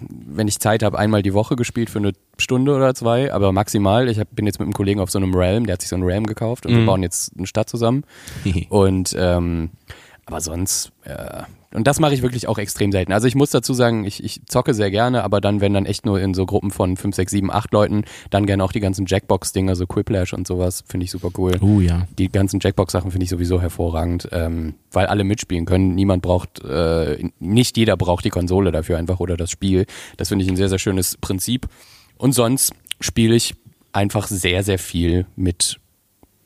[0.09, 4.07] wenn ich Zeit habe, einmal die Woche gespielt für eine Stunde oder zwei, aber maximal.
[4.07, 5.95] Ich hab, bin jetzt mit einem Kollegen auf so einem Realm, der hat sich so
[5.95, 6.77] einen Realm gekauft und mhm.
[6.79, 8.03] wir bauen jetzt eine Stadt zusammen.
[8.69, 9.71] und ähm,
[10.25, 11.43] aber sonst, äh,
[11.73, 13.13] und das mache ich wirklich auch extrem selten.
[13.13, 16.05] Also ich muss dazu sagen, ich, ich zocke sehr gerne, aber dann, wenn dann echt
[16.05, 19.05] nur in so Gruppen von 5, 6, 7, 8 Leuten, dann gerne auch die ganzen
[19.07, 21.53] Jackbox-Dinger, so Quiplash und sowas, finde ich super cool.
[21.61, 22.07] Oh ja.
[22.17, 25.95] Die ganzen Jackbox-Sachen finde ich sowieso hervorragend, ähm, weil alle mitspielen können.
[25.95, 29.85] Niemand braucht, äh, nicht jeder braucht die Konsole dafür einfach oder das Spiel.
[30.17, 31.67] Das finde ich ein sehr, sehr schönes Prinzip.
[32.17, 33.55] Und sonst spiele ich
[33.91, 35.79] einfach sehr, sehr viel mit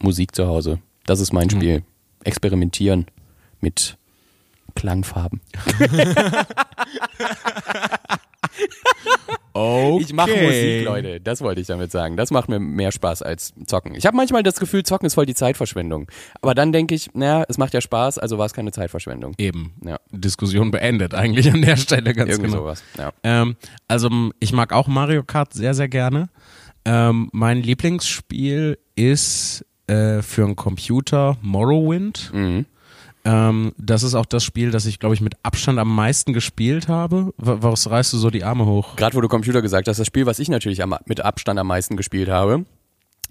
[0.02, 0.80] Musik zu Hause.
[1.06, 1.52] Das ist mein mhm.
[1.52, 1.84] Spiel.
[2.24, 3.06] Experimentieren
[3.62, 3.98] mit
[4.78, 5.42] Klangfarben.
[9.54, 10.04] okay.
[10.04, 11.20] Ich mache Musik, Leute.
[11.20, 12.16] Das wollte ich damit sagen.
[12.16, 13.96] Das macht mir mehr Spaß als zocken.
[13.96, 16.08] Ich habe manchmal das Gefühl, zocken ist voll die Zeitverschwendung.
[16.42, 19.34] Aber dann denke ich, naja, es macht ja Spaß, also war es keine Zeitverschwendung.
[19.38, 19.74] Eben.
[19.84, 19.98] Ja.
[20.12, 22.62] Diskussion beendet eigentlich an der Stelle ganz Irgendwie genau.
[22.64, 22.84] sowas.
[22.98, 23.12] Ja.
[23.24, 23.56] Ähm,
[23.88, 24.10] also
[24.40, 26.30] ich mag auch Mario Kart sehr, sehr gerne.
[26.86, 32.32] Ähm, mein Lieblingsspiel ist äh, für einen Computer Morrowind.
[32.34, 32.66] Mhm.
[33.28, 36.88] Ähm, das ist auch das Spiel, das ich, glaube ich, mit Abstand am meisten gespielt
[36.88, 37.34] habe.
[37.38, 38.96] W was reißt du so die Arme hoch?
[38.96, 41.68] Gerade wo du Computer gesagt hast, das Spiel, was ich natürlich am, mit Abstand am
[41.68, 42.64] meisten gespielt habe,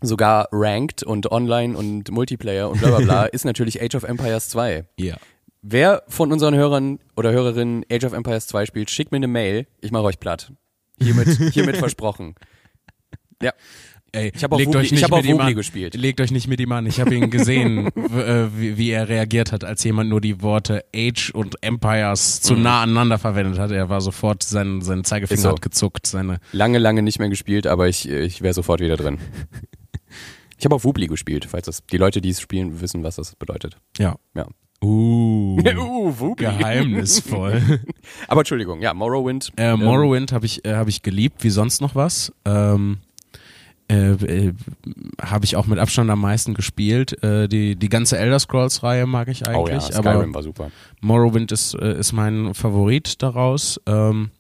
[0.03, 4.51] sogar ranked und online und Multiplayer und bla bla bla, ist natürlich Age of Empires
[4.51, 4.85] 2.
[4.99, 5.17] Ja.
[5.63, 9.67] Wer von unseren Hörern oder Hörerinnen Age of Empires 2 spielt, schickt mir eine Mail.
[9.81, 10.53] Ich mache euch platt.
[11.01, 12.35] Hiermit, hiermit versprochen.
[13.41, 13.53] Ja,
[14.13, 15.55] Ey, Ich hab auch legt euch ich nicht hab auch mit ihm Wubli an.
[15.55, 15.95] gespielt.
[15.95, 16.87] Legt euch nicht mit ihm an.
[16.87, 20.85] Ich habe ihn gesehen, äh, wie, wie er reagiert hat, als jemand nur die Worte
[20.95, 23.71] Age und Empires zu nah aneinander verwendet hat.
[23.73, 25.43] Er war sofort, sein, sein Zeigefinger Mhm.
[25.43, 25.51] So.
[25.51, 26.07] hat gezuckt.
[26.07, 29.19] Seine, lange, lange nicht mehr gespielt, aber ich, ich wäre sofort wieder drin.
[30.59, 33.35] Ich habe auch Wubli gespielt, falls das die Leute, die es spielen, wissen, was das
[33.37, 33.77] bedeutet.
[33.99, 34.17] ja.
[34.35, 34.47] Ja.
[34.85, 36.45] Uh, uh, Wubli.
[36.47, 37.81] geheimnisvoll.
[38.29, 39.51] Aber Entschuldigung, ja, Morrowind.
[39.57, 42.31] Äh, ähm, Morrowind habe ich, äh, hab ich geliebt, wie sonst noch was.
[42.45, 42.99] Ähm,
[43.89, 44.53] äh, äh,
[45.23, 47.23] habe ich auch mit Abstand am meisten gespielt.
[47.23, 50.71] Äh, die, die ganze Elder Scrolls-Reihe mag ich Oh ja, eigentlich, aber Skyrim war super.
[51.01, 53.81] Morrowind ist, äh, ist mein Favorit daraus.
[53.87, 54.31] Ähm,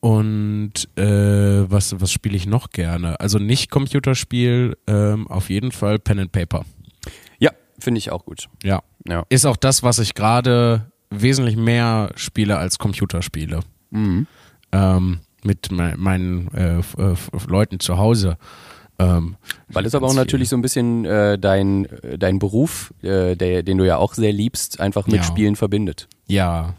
[0.00, 3.20] und was, was spiele ich noch gerne?
[3.20, 6.64] Also nicht Computerspiel, ähm, auf jeden Fall Pen and Paper.
[7.38, 8.48] Ja, finde ich auch gut.
[8.64, 8.82] Ja.
[9.06, 9.24] Ja.
[9.28, 13.60] Ist auch das, was ich gerade wesentlich mehr spiele als Computerspiele.
[13.90, 14.26] Mhm.
[14.72, 17.16] ähm, mit me meinen äh, äh,
[17.48, 18.36] Leuten zu Hause.
[18.98, 19.36] Ähm,
[19.68, 23.62] Weil es aber auch natürlich so ein bisschen äh, dein, äh, dein Beruf, äh, der,
[23.62, 25.22] den du ja auch sehr liebst, einfach mit Ja.
[25.22, 26.08] Spielen verbindet.
[26.26, 26.74] Ja.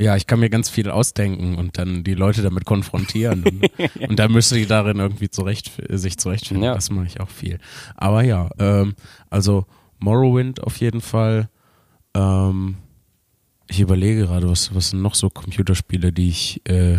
[0.00, 3.44] Ja, ich kann mir ganz viel ausdenken und dann die Leute damit konfrontieren.
[3.98, 6.64] und, und dann müsste die darin irgendwie zurecht, sich zurechtfinden.
[6.64, 6.74] Ja.
[6.74, 7.58] Das mache ich auch viel.
[7.96, 8.94] Aber ja, ähm,
[9.30, 9.66] also
[9.98, 11.48] Morrowind auf jeden Fall.
[12.14, 12.76] Ähm,
[13.68, 16.98] ich überlege gerade, was, was sind noch so Computerspiele, die ich äh,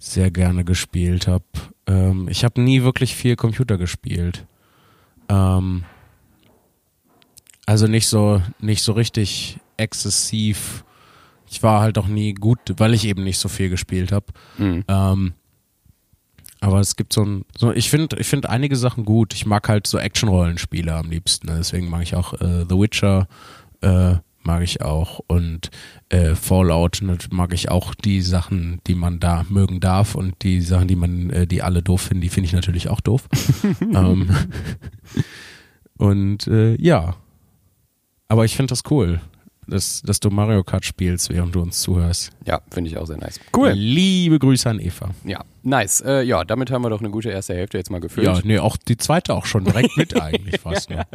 [0.00, 1.44] sehr gerne gespielt habe.
[1.86, 4.46] Ähm, ich habe nie wirklich viel Computer gespielt.
[5.28, 5.84] Ähm,
[7.66, 10.84] also nicht so, nicht so richtig exzessiv.
[11.48, 14.26] Ich war halt auch nie gut, weil ich eben nicht so viel gespielt habe.
[14.56, 14.84] Mhm.
[14.88, 15.32] Ähm,
[16.60, 19.34] aber es gibt so ein, so, ich finde, ich finde einige Sachen gut.
[19.34, 21.46] Ich mag halt so Action-Rollenspiele am liebsten.
[21.46, 21.56] Ne?
[21.58, 23.28] Deswegen mag ich auch äh, The Witcher,
[23.82, 25.70] äh, mag ich auch und
[26.08, 30.88] äh, Fallout mag ich auch die Sachen, die man da mögen darf und die Sachen,
[30.88, 33.28] die man, äh, die alle doof finden, die finde ich natürlich auch doof.
[33.80, 34.30] ähm,
[35.98, 37.16] und äh, ja,
[38.28, 39.20] aber ich finde das cool,
[39.70, 42.30] dass, dass du Mario Kart spielst, während du uns zuhörst.
[42.46, 43.40] Ja, finde ich auch sehr nice.
[43.72, 45.10] Liebe Grüße an Eva.
[45.24, 46.00] Ja, nice.
[46.00, 48.26] Äh, ja, damit haben wir doch eine gute erste Hälfte jetzt mal gefüllt.
[48.26, 50.90] Ja, nee, auch die zweite auch schon direkt mit eigentlich fast.
[50.90, 51.06] Ne?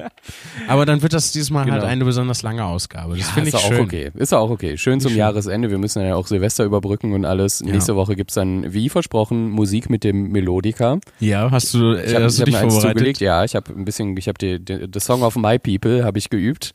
[0.68, 1.86] Aber dann wird das diesmal halt Genau.
[1.86, 3.18] eine besonders lange Ausgabe.
[3.18, 3.80] Das Ja, finde ich schön.
[3.82, 4.12] okay.
[4.16, 4.78] Ist auch okay.
[4.78, 5.20] Schön zum schön.
[5.20, 5.70] Jahresende.
[5.70, 7.60] Wir müssen ja auch Silvester überbrücken und alles.
[7.66, 7.72] Ja.
[7.74, 11.00] Nächste Woche gibt's dann, wie versprochen, Musik mit dem Melodica.
[11.20, 12.90] Ja, hast du, äh, Ich habe hast du hab dich vorbereitet?
[12.98, 13.20] zugelegt.
[13.20, 16.18] Ja, ich habe ein bisschen, ich habe die, die, The Song of My People habe
[16.18, 16.72] ich geübt.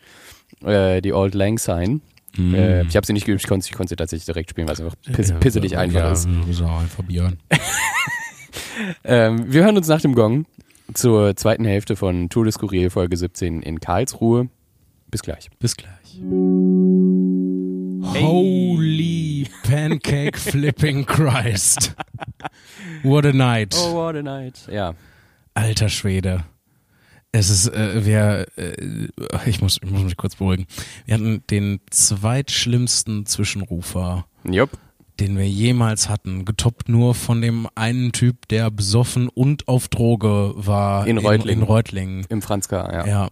[0.64, 2.00] Äh, die Old Lang Syne.
[2.36, 2.54] Mhm.
[2.54, 4.74] Äh, ich habe sie nicht geübt, ich konnte ich konnte sie tatsächlich direkt spielen, weil
[4.74, 6.28] es einfach piss, pisselig einfach ja, ist.
[6.52, 7.38] So einfach Björn.
[9.04, 10.46] Ähm, wir hören uns nach dem Gong
[10.94, 14.48] zur zweiten Hälfte von Tour de Skurril Folge 17 in Karlsruhe.
[15.10, 15.50] Bis gleich.
[15.58, 16.20] Bis gleich.
[18.22, 21.94] Holy pancake flipping Christ.
[23.02, 23.74] What a night.
[23.76, 24.66] Oh, what a night.
[24.70, 24.94] Ja.
[25.54, 26.44] Alter Schwede.
[27.32, 28.72] Es ist, äh, wir, äh,
[29.46, 30.66] ich muss, ich muss mich kurz beruhigen.
[31.06, 34.70] Wir hatten den zweitschlimmsten Zwischenrufer, Jupp.
[35.20, 40.52] den wir jemals hatten, getoppt nur von dem einen Typ, der besoffen und auf Droge
[40.56, 41.62] war In Reutlingen.
[41.62, 42.26] In, Reutlingen.
[42.28, 43.06] Im Franzka, ja.
[43.06, 43.28] Ja.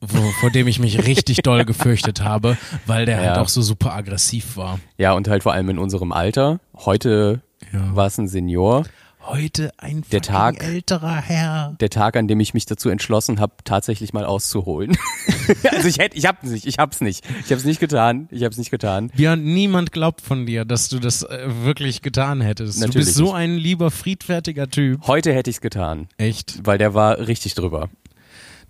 [0.00, 3.28] Wo, vor dem ich mich richtig doll gefürchtet habe, weil der Ja.
[3.30, 4.80] halt auch so super aggressiv war.
[4.98, 6.58] Ja, und halt vor allem in unserem Alter.
[6.76, 7.40] Heute
[7.72, 7.94] Ja.
[7.94, 8.84] war es ein Senior.
[9.24, 11.76] Heute ein Der Tag- älterer Herr.
[11.80, 14.96] Der Tag, an dem ich mich dazu entschlossen habe, tatsächlich mal auszuholen.
[15.70, 17.24] also ich hätte, ich hab's nicht, ich hab's nicht.
[17.46, 19.10] Ich hab's nicht getan, ich hab's nicht getan.
[19.14, 22.78] Björn, niemand glaubt von dir, dass du das äh, wirklich getan hättest.
[22.78, 23.34] du Natürlich bist so nicht.
[23.34, 25.06] ein lieber, friedfertiger Typ.
[25.06, 26.60] Heute hätte ich's getan, Echt?
[26.64, 27.88] weil der war richtig drüber.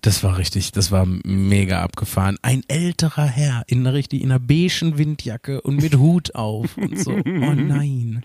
[0.03, 2.37] Das war richtig, das war mega abgefahren.
[2.43, 6.99] Ein älterer Herr in einer richtig, in einer beigen Windjacke und mit Hut auf und
[6.99, 7.13] so.
[7.25, 8.23] Oh nein.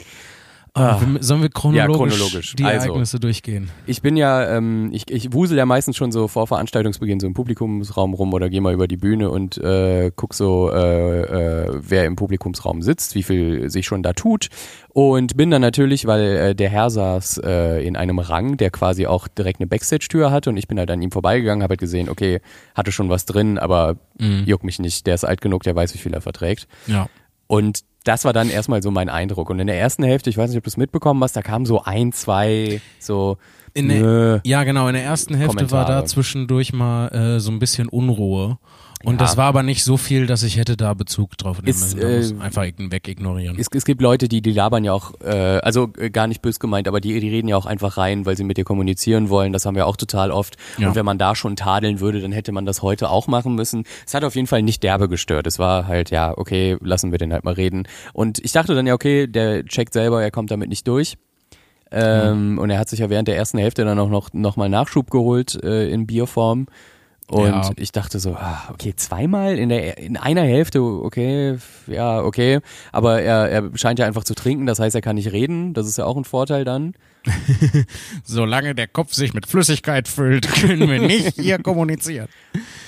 [0.77, 1.01] Ah.
[1.19, 2.55] Sollen wir chronologisch, ja, chronologisch.
[2.55, 3.69] die also, Ereignisse durchgehen?
[3.85, 7.33] Ich bin ja, ähm, ich, ich wusel ja meistens schon so vor Veranstaltungsbeginn so im
[7.33, 12.05] Publikumsraum rum oder gehe mal über die Bühne und äh, guck so, äh, äh, wer
[12.05, 14.49] im Publikumsraum sitzt, wie viel sich schon da tut.
[14.89, 19.05] Und bin dann natürlich, weil äh, der Herr saß äh, in einem Rang, der quasi
[19.05, 22.09] auch direkt eine Backstage-Tür hatte und ich bin halt an ihm vorbeigegangen, habe halt gesehen,
[22.09, 22.41] okay,
[22.73, 24.43] hatte schon was drin, aber mhm.
[24.45, 26.67] juckt mich nicht, der ist alt genug, der weiß, wie viel er verträgt.
[26.87, 27.07] Ja.
[27.47, 29.49] Und das war dann erstmal so mein Eindruck.
[29.49, 31.65] Und in der ersten Hälfte, ich weiß nicht, ob du es mitbekommen hast, da kamen
[31.65, 33.37] so ein, zwei, so.
[33.73, 35.87] In der, ja, genau, in der ersten Hälfte Kommentare.
[35.89, 38.57] war da zwischendurch mal äh, so ein bisschen Unruhe.
[39.03, 39.19] Und ja.
[39.19, 42.39] das war aber nicht so viel, dass ich hätte da Bezug drauf nehmen müssen.
[42.39, 43.57] Äh, einfach wegignorieren.
[43.59, 46.59] Es, es gibt Leute, die, die labern ja auch, äh, also äh, gar nicht bös
[46.59, 49.53] gemeint, aber die, die reden ja auch einfach rein, weil sie mit dir kommunizieren wollen.
[49.53, 50.57] Das haben wir auch total oft.
[50.79, 50.87] Ja.
[50.87, 53.83] Und wenn man da schon tadeln würde, dann hätte man das heute auch machen müssen.
[54.05, 55.45] Es hat auf jeden Fall nicht derbe gestört.
[55.45, 57.87] Es war halt, ja, okay, lassen wir den halt mal reden.
[58.13, 61.17] Und ich dachte dann ja, okay, der checkt selber, er kommt damit nicht durch.
[61.91, 62.57] Ähm, mhm.
[62.57, 65.11] Und er hat sich ja während der ersten Hälfte dann auch noch, noch mal Nachschub
[65.11, 66.65] geholt äh, in Bierform.
[67.29, 67.71] Und ja.
[67.75, 71.57] ich dachte so, ah, okay, zweimal in der in einer Hälfte, okay,
[71.87, 72.59] ja, okay.
[72.93, 75.73] Aber er, er scheint ja einfach zu trinken, das heißt, er kann nicht reden.
[75.73, 76.93] Das ist ja auch ein Vorteil dann.
[78.23, 82.29] Solange der Kopf sich mit Flüssigkeit füllt, können wir nicht hier kommunizieren.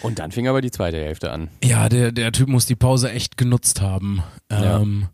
[0.02, 1.50] Und dann fing aber die zweite Hälfte an.
[1.62, 4.24] Ja, der, der Typ muss die Pause echt genutzt haben.
[4.50, 5.08] Ähm,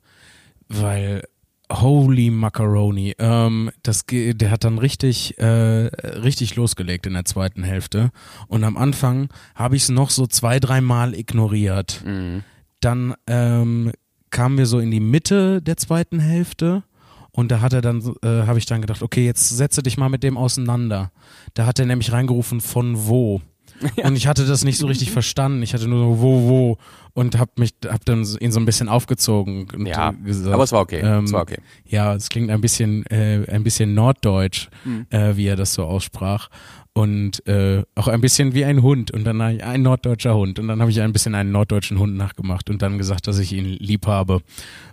[0.69, 0.81] ja.
[0.81, 1.23] Weil
[1.71, 3.15] Holy Macaroni.
[3.17, 8.11] Ähm, das, der hat dann richtig, äh, richtig losgelegt in der zweiten Hälfte.
[8.47, 12.03] Und am Anfang habe ich es noch so zwei, dreimal ignoriert.
[12.05, 12.43] Mhm.
[12.81, 13.91] Dann ähm,
[14.29, 16.83] kamen wir so in die Mitte der zweiten Hälfte.
[17.31, 20.09] Und da hat er dann, äh, habe ich dann gedacht, okay, jetzt setze dich mal
[20.09, 21.11] mit dem auseinander.
[21.53, 23.41] Da hat er nämlich reingerufen, von wo.
[23.97, 24.07] Ja.
[24.07, 25.61] Und ich hatte das nicht so richtig verstanden.
[25.61, 26.77] Ich hatte nur so, wo, wo.
[27.13, 29.67] Und hab mich, hab dann ihn so ein bisschen aufgezogen.
[29.73, 30.99] Und ja, gesagt, aber es war okay.
[30.99, 31.57] Ähm, es war okay.
[31.85, 35.07] Ja, es klingt ein bisschen, äh, ein bisschen norddeutsch, mhm.
[35.09, 36.49] äh, wie er das so aussprach
[36.95, 40.79] und äh, auch ein bisschen wie ein Hund und dann ein norddeutscher Hund und dann
[40.79, 44.07] habe ich ein bisschen einen norddeutschen Hund nachgemacht und dann gesagt, dass ich ihn lieb
[44.07, 44.39] habe.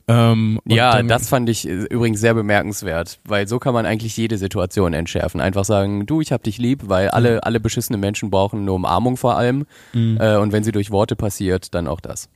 [0.09, 4.17] Ähm, ja, dann, das fand ich äh, übrigens sehr bemerkenswert, weil so kann man eigentlich
[4.17, 5.41] jede Situation entschärfen.
[5.41, 7.41] Einfach sagen, du, ich hab dich lieb, weil alle mhm.
[7.43, 10.19] alle beschissene Menschen brauchen eine Umarmung vor allem mhm.
[10.21, 12.29] äh, und wenn sie durch Worte passiert, dann auch das.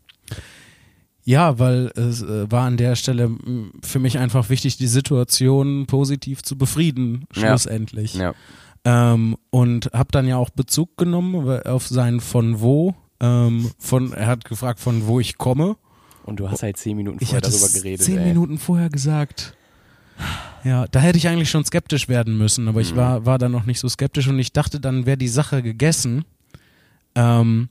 [1.25, 3.33] Ja, weil es äh, war an der Stelle
[3.83, 8.15] für mich einfach wichtig, die Situation positiv zu befrieden, schlussendlich.
[8.15, 8.27] Ja.
[8.27, 8.35] ja.
[8.87, 12.95] Ähm, und habe dann ja auch Bezug genommen auf sein von wo.
[13.19, 15.77] Ähm, von, er hat gefragt, von wo ich komme.
[16.25, 18.07] Und du hast halt zehn Minuten vorher darüber geredet.
[18.07, 18.29] Zehn ey.
[18.29, 19.57] Minuten vorher gesagt.
[20.63, 22.99] Ja, da hätte ich eigentlich schon skeptisch werden müssen, aber ich mhm.
[22.99, 26.25] war, war dann noch nicht so skeptisch und ich dachte, dann wäre die Sache gegessen.
[27.17, 27.69] Ähm,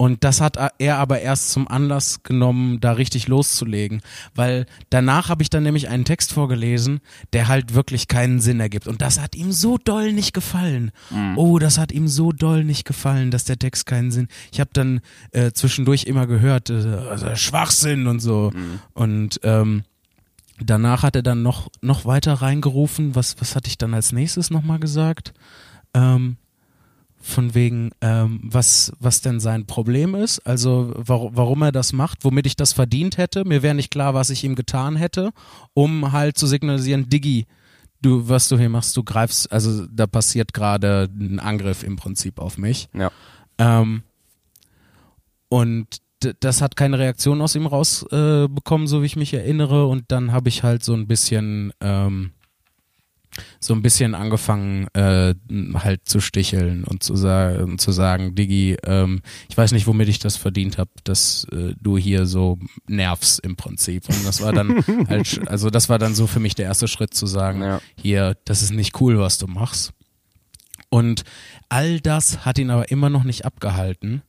[0.00, 4.00] und das hat er aber erst zum Anlass genommen, da richtig loszulegen.
[4.32, 7.00] Weil danach habe ich dann nämlich einen Text vorgelesen,
[7.32, 8.86] der halt wirklich keinen Sinn ergibt.
[8.86, 10.92] Und das hat ihm so doll nicht gefallen.
[11.10, 11.36] Mhm.
[11.36, 14.28] Oh, das hat ihm so doll nicht gefallen, dass der Text keinen Sinn.
[14.52, 15.00] Ich habe dann
[15.32, 16.74] äh, zwischendurch immer gehört, äh,
[17.10, 18.52] also Schwachsinn und so.
[18.54, 18.78] Mhm.
[18.94, 19.82] Und ähm,
[20.60, 23.16] danach hat er dann noch, noch weiter reingerufen.
[23.16, 25.34] Was, was hatte ich dann als nächstes nochmal gesagt?
[25.92, 26.36] Ähm,
[27.20, 32.24] von wegen, ähm, was, was denn sein Problem ist, also warum, warum er das macht,
[32.24, 33.44] womit ich das verdient hätte.
[33.44, 35.30] Mir wäre nicht klar, was ich ihm getan hätte,
[35.74, 37.46] um halt zu signalisieren, Diggi,
[38.00, 42.38] du, was du hier machst, du greifst, also da passiert gerade ein Angriff im Prinzip
[42.38, 42.88] auf mich.
[42.94, 43.10] Ja.
[43.58, 44.02] Ähm,
[45.48, 46.00] und
[46.40, 49.86] das hat keine Reaktion aus ihm rausbekommen, äh, so wie ich mich erinnere.
[49.86, 52.32] Und dann habe ich halt so ein bisschen ähm,
[53.60, 55.34] so ein bisschen angefangen äh,
[55.74, 60.18] halt zu sticheln und zu, sa zu sagen, Digi, ähm, ich weiß nicht, womit ich
[60.18, 64.08] das verdient habe, dass äh, du hier so nervst im Prinzip.
[64.08, 67.14] Und das war dann halt, also das war dann so für mich der erste Schritt
[67.14, 67.80] zu sagen, ja.
[68.00, 69.92] hier, das ist nicht cool, was du machst.
[70.90, 71.24] Und
[71.68, 74.22] all das hat ihn aber immer noch nicht abgehalten,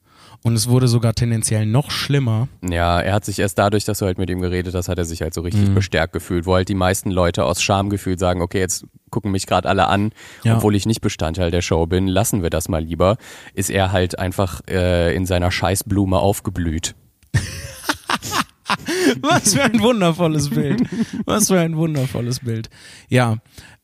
[0.43, 2.47] und es wurde sogar tendenziell noch schlimmer.
[2.61, 5.05] Ja, er hat sich erst dadurch, dass du halt mit ihm geredet hast, hat er
[5.05, 5.75] sich halt so richtig mhm.
[5.75, 9.67] bestärkt gefühlt, wo halt die meisten Leute aus Schamgefühl sagen, okay, jetzt gucken mich gerade
[9.67, 10.11] alle an,
[10.43, 10.57] ja.
[10.57, 13.17] obwohl ich nicht Bestandteil der Show bin, lassen wir das mal lieber,
[13.53, 16.95] ist er halt einfach äh, in seiner Scheißblume aufgeblüht.
[19.21, 20.83] Was für ein wundervolles Bild.
[21.25, 22.69] Was für ein wundervolles Bild.
[23.09, 23.37] Ja,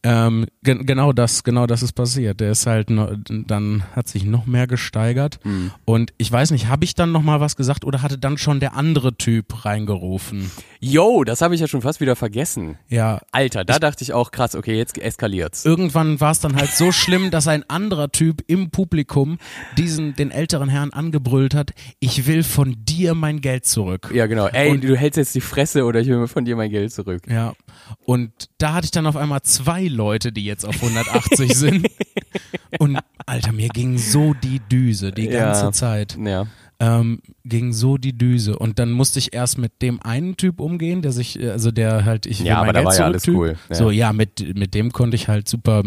[0.06, 2.40] Ähm, ge genau das, genau das ist passiert.
[2.40, 5.40] Der ist halt, noch, dann hat sich noch mehr gesteigert.
[5.44, 5.72] Mhm.
[5.84, 8.60] Und ich weiß nicht, habe ich dann noch mal was gesagt oder hatte dann schon
[8.60, 10.52] der andere Typ reingerufen?
[10.80, 12.78] Yo, das habe ich ja schon fast wieder vergessen.
[12.88, 13.20] Ja.
[13.32, 15.66] Alter, da dachte ich auch, krass, okay, jetzt eskaliert's.
[15.66, 19.40] Irgendwann war es dann halt so schlimm, dass ein anderer Typ im Publikum
[19.76, 24.12] diesen, den älteren Herrn angebrüllt hat, ich will von dir mein Geld zurück.
[24.14, 24.46] Ja, genau.
[24.48, 27.24] Ey, Und, du hältst jetzt die Fresse oder ich will von dir mein Geld zurück.
[27.28, 27.54] Ja.
[28.06, 31.88] Und da hatte ich dann auf einmal zwei Leute, die jetzt auf 180 sind.
[32.80, 35.72] Und Alter, mir ging so die Düse die ganze ja.
[35.72, 36.18] Zeit.
[36.24, 36.46] Ja.
[36.80, 38.60] Ähm, ging so die Düse.
[38.60, 42.26] Und dann musste ich erst mit dem einen Typ umgehen, der sich, also der halt,
[42.26, 43.56] ich Ja, mein aber da Geld war ja alles zurück- cool.
[43.70, 43.76] Ja.
[43.76, 45.84] So, ja, mit, mit dem konnte ich halt super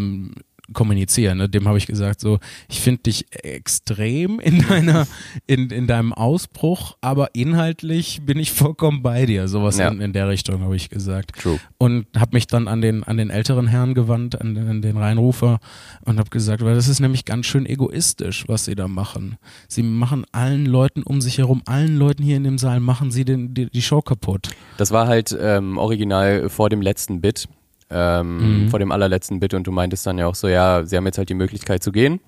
[0.73, 1.37] kommunizieren.
[1.39, 1.49] Ne?
[1.49, 2.39] Dem habe ich gesagt, so,
[2.69, 5.07] ich finde dich extrem in deiner,
[5.47, 9.47] in, in deinem Ausbruch, aber inhaltlich bin ich vollkommen bei dir.
[9.47, 9.89] Sowas Ja.
[9.89, 11.39] in, in der Richtung habe ich gesagt.
[11.41, 11.59] True.
[11.77, 14.97] Und habe mich dann an den, an den älteren Herrn gewandt, an den, an den
[14.97, 15.59] Reinrufer
[16.05, 19.37] und habe gesagt, weil das ist nämlich ganz schön egoistisch, was sie da machen.
[19.67, 23.25] Sie machen allen Leuten um sich herum, allen Leuten hier in dem Saal, machen sie
[23.25, 24.49] den, die, die Show kaputt.
[24.77, 27.47] Das war halt ähm, original vor dem letzten Bit,
[27.89, 28.69] ähm, Mhm.
[28.69, 31.17] vor dem allerletzten Bit und du meintest dann ja auch so, ja, sie haben jetzt
[31.17, 32.19] halt die Möglichkeit zu gehen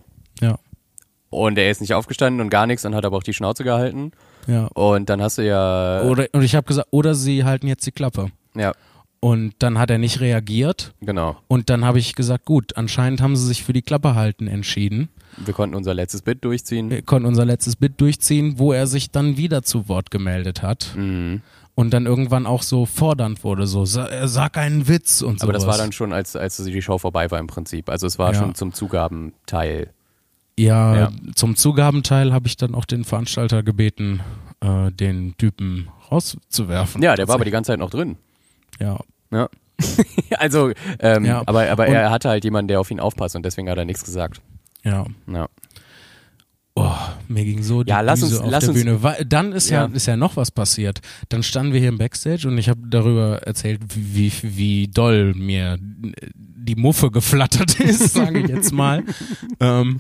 [0.42, 0.58] Ja,
[1.30, 4.12] und er ist nicht aufgestanden und gar nichts und hat aber auch die Schnauze gehalten
[4.48, 4.66] ja.
[4.74, 7.92] und dann hast du ja, Oder, und ich habe gesagt, oder sie halten jetzt die
[7.92, 8.28] Klappe.
[8.56, 8.74] ja,
[9.20, 10.94] Und dann hat er nicht reagiert.
[11.02, 11.38] genau.
[11.48, 15.10] Und dann habe ich gesagt, gut, anscheinend haben sie sich für die Klappe halten entschieden.
[15.38, 16.90] Wir konnten unser letztes Bit durchziehen.
[16.90, 20.94] Wir konnten unser letztes Bit durchziehen, wo er sich dann wieder zu Wort gemeldet hat.
[20.98, 21.42] Mhm.
[21.82, 25.46] Und dann irgendwann auch so fordernd wurde, so, äh, sag einen Witz und so.
[25.46, 27.90] Aber das war dann schon, als, als die Show vorbei war im Prinzip.
[27.90, 28.40] Also es war Ja.
[28.40, 29.90] schon zum Zugabenteil.
[30.60, 31.12] Ja, Ja.
[31.34, 34.20] zum Zugabenteil habe ich dann auch den Veranstalter gebeten,
[34.60, 37.02] äh, den Typen rauszuwerfen.
[37.02, 38.18] Ja, der war aber die ganze Zeit noch drin.
[38.80, 39.00] Ja.
[39.32, 39.50] Ja.
[40.38, 41.42] also, ähm, Ja.
[41.48, 43.86] aber, aber Und- er hatte halt jemanden, der auf ihn aufpasst und deswegen hat er
[43.86, 44.40] nichts gesagt.
[44.84, 45.06] Ja.
[45.26, 45.48] Ja.
[47.34, 49.04] Mir ging so die Ja, lass uns- auf lass der uns- Bühne.
[49.04, 49.86] Weil, dann ist ja.
[49.88, 49.94] Ja.
[49.94, 51.00] ist ja noch was passiert.
[51.30, 55.34] Dann standen wir hier im Backstage und ich habe darüber erzählt, wie, wie, wie doll
[55.34, 59.04] mir die Muffe geflattert ist, sage ich jetzt mal.
[59.60, 60.00] ähm,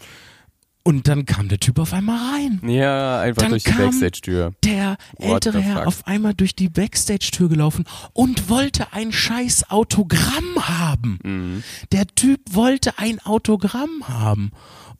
[0.83, 2.59] und dann kam der Typ auf einmal rein.
[2.67, 4.53] Ja, einfach Dann durch die Backstage-Tür.
[4.65, 11.19] Der ältere Herr auf einmal durch die Backstage-Tür gelaufen und wollte ein scheiß Autogramm haben.
[11.23, 11.63] Mhm.
[11.91, 14.51] Der Typ wollte ein Autogramm haben.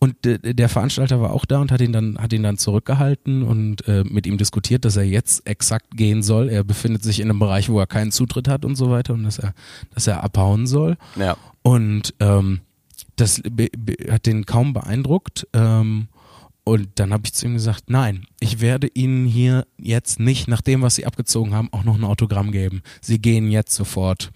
[0.03, 3.43] Und äh, der Veranstalter war auch da und hat ihn dann, hat ihn dann zurückgehalten
[3.43, 6.49] und äh, mit ihm diskutiert, dass er jetzt exakt gehen soll.
[6.49, 9.23] Er befindet sich in einem Bereich, wo er keinen Zutritt hat und so weiter und
[9.23, 9.53] dass er,
[9.93, 10.97] dass er abhauen soll.
[11.17, 11.37] Ja.
[11.61, 12.61] Und ähm,
[13.15, 13.43] das
[14.09, 15.47] hat den kaum beeindruckt.
[15.53, 16.07] Ähm,
[16.63, 20.61] und dann habe ich zu ihm gesagt, nein, ich werde Ihnen hier jetzt nicht, nach
[20.61, 22.81] dem, was Sie abgezogen haben, auch noch ein Autogramm geben.
[23.01, 24.31] Sie gehen jetzt sofort.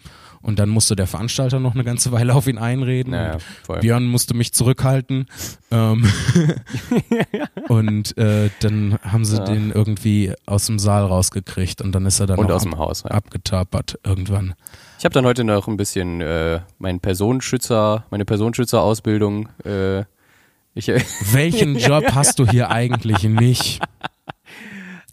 [0.46, 3.12] Und dann musste der Veranstalter noch eine ganze Weile auf ihn einreden.
[3.14, 3.38] Naja.
[3.82, 5.26] Björn musste mich zurückhalten.
[5.72, 6.08] Ähm,
[7.68, 9.44] und äh, dann haben sie Ja.
[9.46, 12.78] den irgendwie aus dem Saal rausgekriegt und dann ist er dann Und aus ab, dem
[12.78, 13.04] Haus.
[13.04, 13.12] Ja.
[13.12, 14.54] abgetapert irgendwann.
[15.00, 19.50] Ich habe dann heute noch ein bisschen äh, meinen Personenschützer, meine Personenschützerausbildung.
[19.66, 20.02] Äh,
[20.76, 20.88] ich,
[21.32, 23.80] Welchen Job hast du hier eigentlich nicht?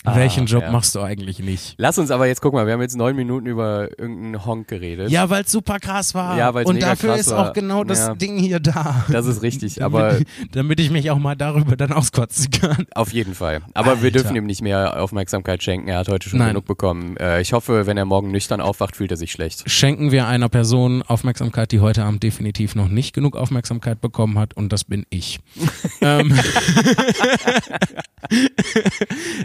[0.04, 0.72] Welchen Job ja.
[0.72, 1.74] machst du eigentlich nicht?
[1.78, 5.10] Lass uns aber jetzt guck mal, wir haben jetzt neun Minuten über irgendeinen Honk geredet.
[5.10, 6.36] Ja, weil es super krass war.
[6.36, 7.50] Ja, weil's Und mega dafür ist war.
[7.50, 8.14] auch genau das Ja.
[8.14, 9.04] Ding hier da.
[9.10, 10.18] Das ist richtig, aber
[10.52, 12.86] damit, ich mich auch mal darüber dann auskotzen kann.
[12.94, 13.60] auf jeden Fall.
[13.74, 14.22] Aber wir Alter.
[14.22, 15.88] dürfen ihm nicht mehr Aufmerksamkeit schenken.
[15.88, 16.48] Er hat heute schon Nein.
[16.48, 17.16] genug bekommen.
[17.18, 19.70] Äh, ich hoffe, wenn er morgen nüchtern aufwacht, fühlt er sich schlecht.
[19.70, 24.54] Schenken wir einer Person Aufmerksamkeit, die heute Abend definitiv noch nicht genug Aufmerksamkeit bekommen hat,
[24.54, 25.38] und das bin ich.
[26.00, 26.36] ähm,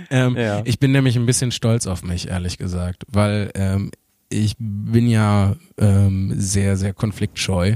[0.10, 0.62] ähm, Ja.
[0.66, 3.92] Ich bin nämlich ein bisschen stolz auf mich, ehrlich gesagt, weil ähm,
[4.30, 7.76] ich bin ja ähm, sehr, sehr konfliktscheu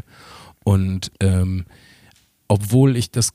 [0.64, 1.66] und ähm,
[2.48, 3.32] obwohl ich das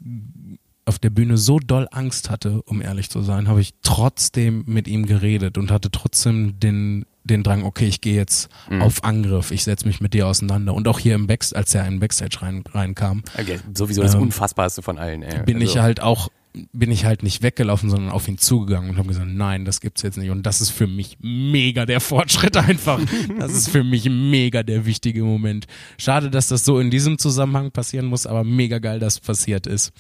[0.85, 4.87] auf der Bühne so doll Angst hatte, um ehrlich zu sein, habe ich trotzdem mit
[4.87, 8.83] ihm geredet und hatte trotzdem den, den Drang, okay, ich gehe jetzt Mhm.
[8.83, 10.75] auf Angriff, ich setze mich mit dir auseinander.
[10.75, 14.15] Und auch hier im Backstage, als er in den Backstage rein, reinkam, Okay, sowieso das
[14.15, 15.23] Ähm, Unfassbarste von allen.
[15.25, 15.43] Ey.
[15.45, 16.31] bin Also, ich halt auch
[16.73, 20.03] bin ich halt nicht weggelaufen, sondern auf ihn zugegangen und habe gesagt, nein, das gibt's
[20.03, 20.31] jetzt nicht.
[20.31, 23.01] Und das ist für mich mega der Fortschritt einfach.
[23.39, 25.67] Das ist für mich mega der wichtige Moment.
[25.99, 29.67] Schade, dass das so in diesem Zusammenhang passieren muss, aber mega geil, dass es passiert
[29.67, 29.93] ist.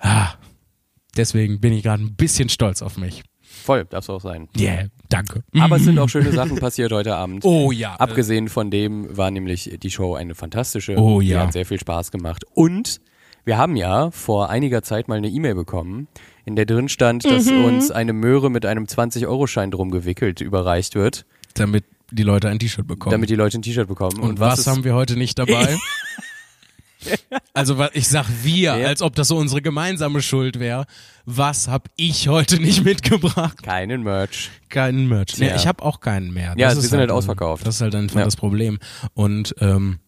[0.00, 0.34] Ah,
[1.16, 3.22] deswegen bin ich gerade ein bisschen stolz auf mich.
[3.42, 4.48] Voll, darf es auch sein.
[4.56, 5.42] Yeah, danke.
[5.58, 7.44] Aber es sind auch schöne Sachen passiert heute Abend.
[7.44, 7.94] Oh ja.
[7.94, 10.96] Abgesehen von dem war nämlich die Show eine fantastische.
[10.96, 11.42] Oh Die ja.
[11.42, 12.44] hat sehr viel Spaß gemacht.
[12.54, 13.00] Und
[13.46, 16.08] wir haben ja vor einiger Zeit mal eine E-Mail bekommen,
[16.44, 17.64] in der drin stand, dass Mhm.
[17.64, 21.24] uns eine Möhre mit einem 20-Euro-Schein drum gewickelt überreicht wird.
[21.54, 23.12] damit die Leute ein T-Shirt bekommen.
[23.12, 24.20] Damit die Leute ein T-Shirt bekommen.
[24.20, 25.76] Und, was, ist- haben wir heute nicht dabei?
[27.54, 28.86] also ich sag wir, Ja.
[28.88, 30.86] als ob das so unsere gemeinsame Schuld wäre.
[31.24, 33.62] Was hab ich heute nicht mitgebracht?
[33.62, 34.50] Keinen Merch.
[34.68, 35.38] Keinen Merch.
[35.38, 35.56] Nee, Ja.
[35.56, 36.54] ich habe auch keinen mehr.
[36.56, 37.66] Ja, Das wir ist sind halt ein- ausverkauft.
[37.66, 38.24] Das ist halt einfach Ja.
[38.24, 38.78] das Problem.
[39.14, 39.98] Und ähm,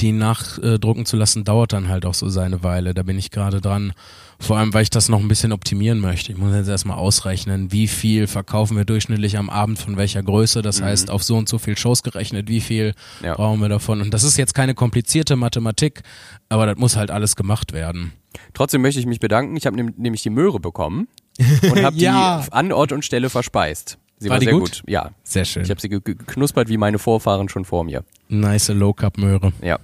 [0.00, 2.94] die nachdrucken zu lassen, dauert dann halt auch so seine Weile.
[2.94, 3.92] Da bin ich gerade dran.
[4.40, 6.30] Vor allem, weil ich das noch ein bisschen optimieren möchte.
[6.30, 10.62] Ich muss jetzt erstmal ausrechnen, wie viel verkaufen wir durchschnittlich am Abend von welcher Größe.
[10.62, 13.26] Das heißt, auf so und so viel Shows gerechnet, wie viel Mhm.
[13.26, 13.34] Ja.
[13.34, 14.00] brauchen wir davon.
[14.00, 16.02] Und das ist jetzt keine komplizierte Mathematik,
[16.48, 18.12] aber das muss halt alles gemacht werden.
[18.54, 19.56] Trotzdem möchte ich mich bedanken.
[19.56, 21.08] Ich habe nämlich die Möhre bekommen
[21.62, 22.42] und habe Ja.
[22.46, 23.98] die an Ort und Stelle verspeist.
[24.20, 24.60] Sie War war, sehr gut?
[24.62, 24.82] gut?
[24.88, 25.10] Ja.
[25.24, 25.62] Sehr schön.
[25.64, 28.04] Ich habe sie ge- ge- geknuspert wie meine Vorfahren schon vor mir.
[28.28, 29.52] Nice Low-Cup-Möhre.
[29.62, 29.78] Ja,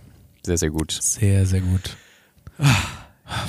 [0.45, 0.93] sehr, sehr gut.
[0.93, 1.97] Sehr, sehr gut.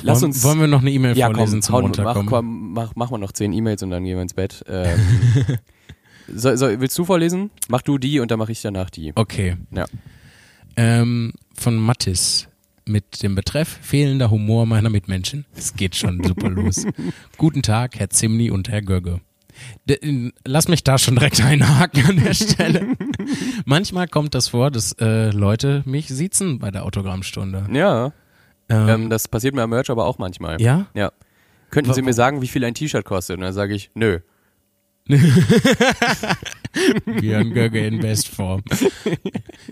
[0.01, 0.43] Lass wollen, uns.
[0.43, 2.25] wollen wir noch eine E-Mail ja, vorlesen komm, zum hau, mach, Runterkommen?
[2.27, 4.63] komm, mach, mach mal noch zehn E-Mails und dann gehen wir ins Bett.
[6.27, 7.51] Ähm, so, so, willst du vorlesen?
[7.67, 9.11] Mach du die und dann mache ich danach die.
[9.13, 9.57] Okay.
[9.69, 9.85] Ja.
[10.75, 12.47] Ähm, von Mattis
[12.87, 15.45] mit dem Betreff fehlender Humor meiner Mitmenschen.
[15.55, 16.85] Es geht schon super los.
[17.37, 19.21] Guten Tag, Herr Zimni und Herr Gögge.
[19.87, 22.87] D lass mich da schon direkt einhaken an der Stelle.
[23.65, 27.67] Manchmal kommt das vor, dass äh, Leute mich siezen bei der Autogrammstunde.
[27.71, 28.13] Ja,
[28.69, 30.59] Ähm, ähm, das passiert mir am Merch aber auch manchmal.
[30.61, 30.87] ja?
[30.93, 31.11] Ja.
[31.71, 33.35] Könnten Sie mir sagen, wie viel ein T-Shirt kostet?
[33.37, 34.19] Und dann sage ich, nö.
[37.05, 38.63] Björn Gögge in Bestform.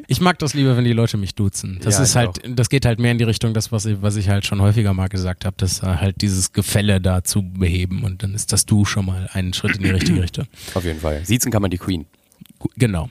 [0.08, 1.80] Ich mag das lieber, wenn die Leute mich duzen.
[1.82, 4.16] Das Ja, ist halt, das geht halt mehr in die Richtung, das, was ich, was
[4.16, 8.04] ich halt schon häufiger mal gesagt habe, dass äh, halt dieses Gefälle da zu beheben
[8.04, 10.46] und dann ist das Du schon mal einen Schritt in die richtige Richtung.
[10.74, 11.26] Auf jeden Fall.
[11.26, 12.06] Siezen kann man die Queen.
[12.78, 13.10] Genau.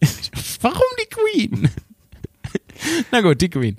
[0.60, 1.70] Warum die Queen?
[3.12, 3.76] Na gut, die Queen.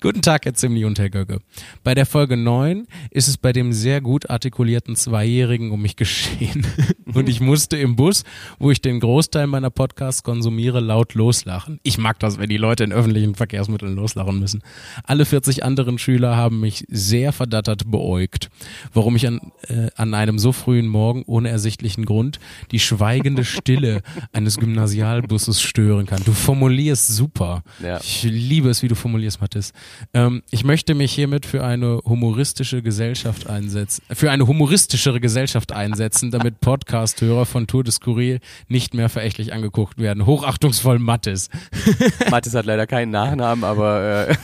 [0.00, 1.40] Guten Tag, Herr Zimni und Herr Gögge.
[1.82, 6.66] Bei der Folge 9 ist es bei dem sehr gut artikulierten Zweijährigen um mich geschehen.
[7.12, 8.24] Und ich musste im Bus,
[8.58, 11.80] wo ich den Großteil meiner Podcasts konsumiere, laut loslachen.
[11.82, 14.62] Ich mag das, wenn die Leute in öffentlichen Verkehrsmitteln loslachen müssen.
[15.04, 18.50] Alle 40 anderen Schüler haben mich sehr verdattert beäugt.
[18.92, 22.38] Warum ich an, äh, an einem so frühen Morgen ohne ersichtlichen Grund
[22.70, 26.22] die schweigende Stille eines Gymnasialbusses stören kann.
[26.24, 27.62] Du formulierst super.
[27.82, 27.98] Ja.
[28.00, 29.72] Ich liebe es, wie du formulierst, Mathis.
[30.14, 36.30] Ähm, ich möchte mich hiermit für eine humoristische Gesellschaft einsetzen, für eine humoristischere Gesellschaft einsetzen,
[36.30, 40.26] damit Podcast-Hörer von Tour de Skurril nicht mehr verächtlich angeguckt werden.
[40.26, 41.50] Hochachtungsvoll Mathis.
[42.30, 44.36] Mathis hat leider keinen Nachnamen, aber äh,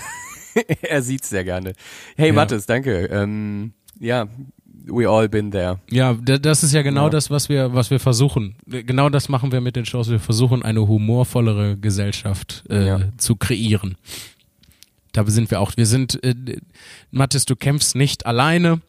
[0.83, 1.73] er sieht's sehr gerne.
[2.17, 2.35] Hey Ja.
[2.35, 3.07] Mathis, danke.
[3.07, 4.27] Ähm, ja,
[4.87, 5.79] we all been there.
[5.91, 7.11] Ja, das ist ja genau Ja.
[7.11, 8.55] das, was wir, was wir versuchen.
[8.67, 10.09] Genau das machen wir mit den Shows.
[10.11, 13.01] Wir versuchen eine humorvollere Gesellschaft äh, Ja.
[13.19, 13.97] zu kreieren.
[15.13, 15.73] Da sind wir auch.
[15.77, 16.35] Wir sind, äh,
[17.11, 18.81] Mathis, du kämpfst nicht alleine.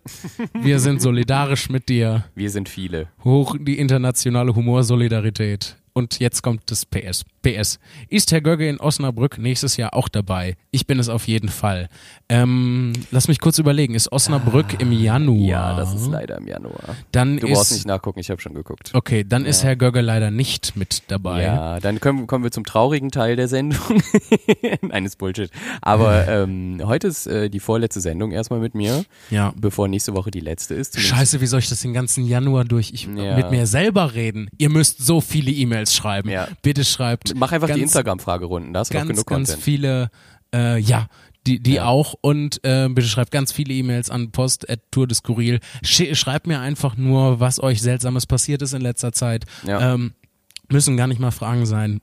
[0.53, 2.25] Wir sind solidarisch mit dir.
[2.35, 3.07] Wir sind viele.
[3.23, 5.77] Hoch die internationale Humorsolidarität.
[5.97, 7.25] Und jetzt kommt das PS.
[7.41, 7.79] PS.
[8.07, 10.55] Ist Herr Gögge in Osnabrück nächstes Jahr auch dabei?
[10.69, 11.89] Ich bin es auf jeden Fall.
[12.29, 13.95] Ähm, lass mich kurz überlegen.
[13.95, 15.37] Ist Osnabrück im Januar?
[15.39, 16.95] Ja, das ist leider im Januar.
[17.11, 18.91] Dann Du ist, brauchst nicht nachgucken, ich habe schon geguckt.
[18.93, 21.41] Okay, dann ist Herr Gögge leider nicht mit dabei.
[21.43, 23.79] Ja, dann kommen, kommen wir zum traurigen Teil der Sendung.
[24.81, 25.49] Nein, ist Bullshit.
[25.81, 29.51] Aber ähm, heute ist äh, die vorletzte Sendung erstmal mit mir, Ja.
[29.57, 30.99] bevor nächste Woche die letzte ist.
[30.99, 32.91] Scheiße, wie soll ich das den ganzen Januar durch?
[32.93, 33.35] Ich Ja.
[33.35, 34.47] mit mir selber reden.
[34.59, 36.29] Ihr müsst so viele E-Mails schreiben.
[36.29, 36.47] Ja.
[36.61, 37.33] Bitte schreibt.
[37.35, 39.63] Mach einfach die ganz- Instagram-Fragerunden, da hast du ganz, genug ganz Content.
[39.63, 40.09] viele,
[40.53, 41.07] äh, ja,
[41.45, 41.85] die, die Ja.
[41.85, 45.59] auch und äh, bitte schreibt ganz viele E-Mails an post at tour des Skurril.
[45.83, 49.45] Sch schreibt mir einfach nur, was euch Seltsames passiert ist in letzter Zeit.
[49.65, 49.93] Ja.
[49.93, 50.13] Ähm,
[50.69, 52.01] müssen gar nicht mal Fragen sein.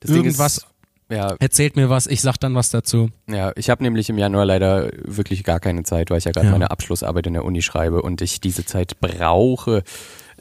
[0.00, 0.66] Das Irgendwas, Ist,
[1.10, 3.10] ja, erzählt mir was, ich sag dann was dazu.
[3.28, 6.50] ja, ich habe nämlich im Januar leider wirklich gar keine Zeit, weil ich ja gerade
[6.50, 9.84] meine Abschlussarbeit in der Uni schreibe und ich diese Zeit brauche.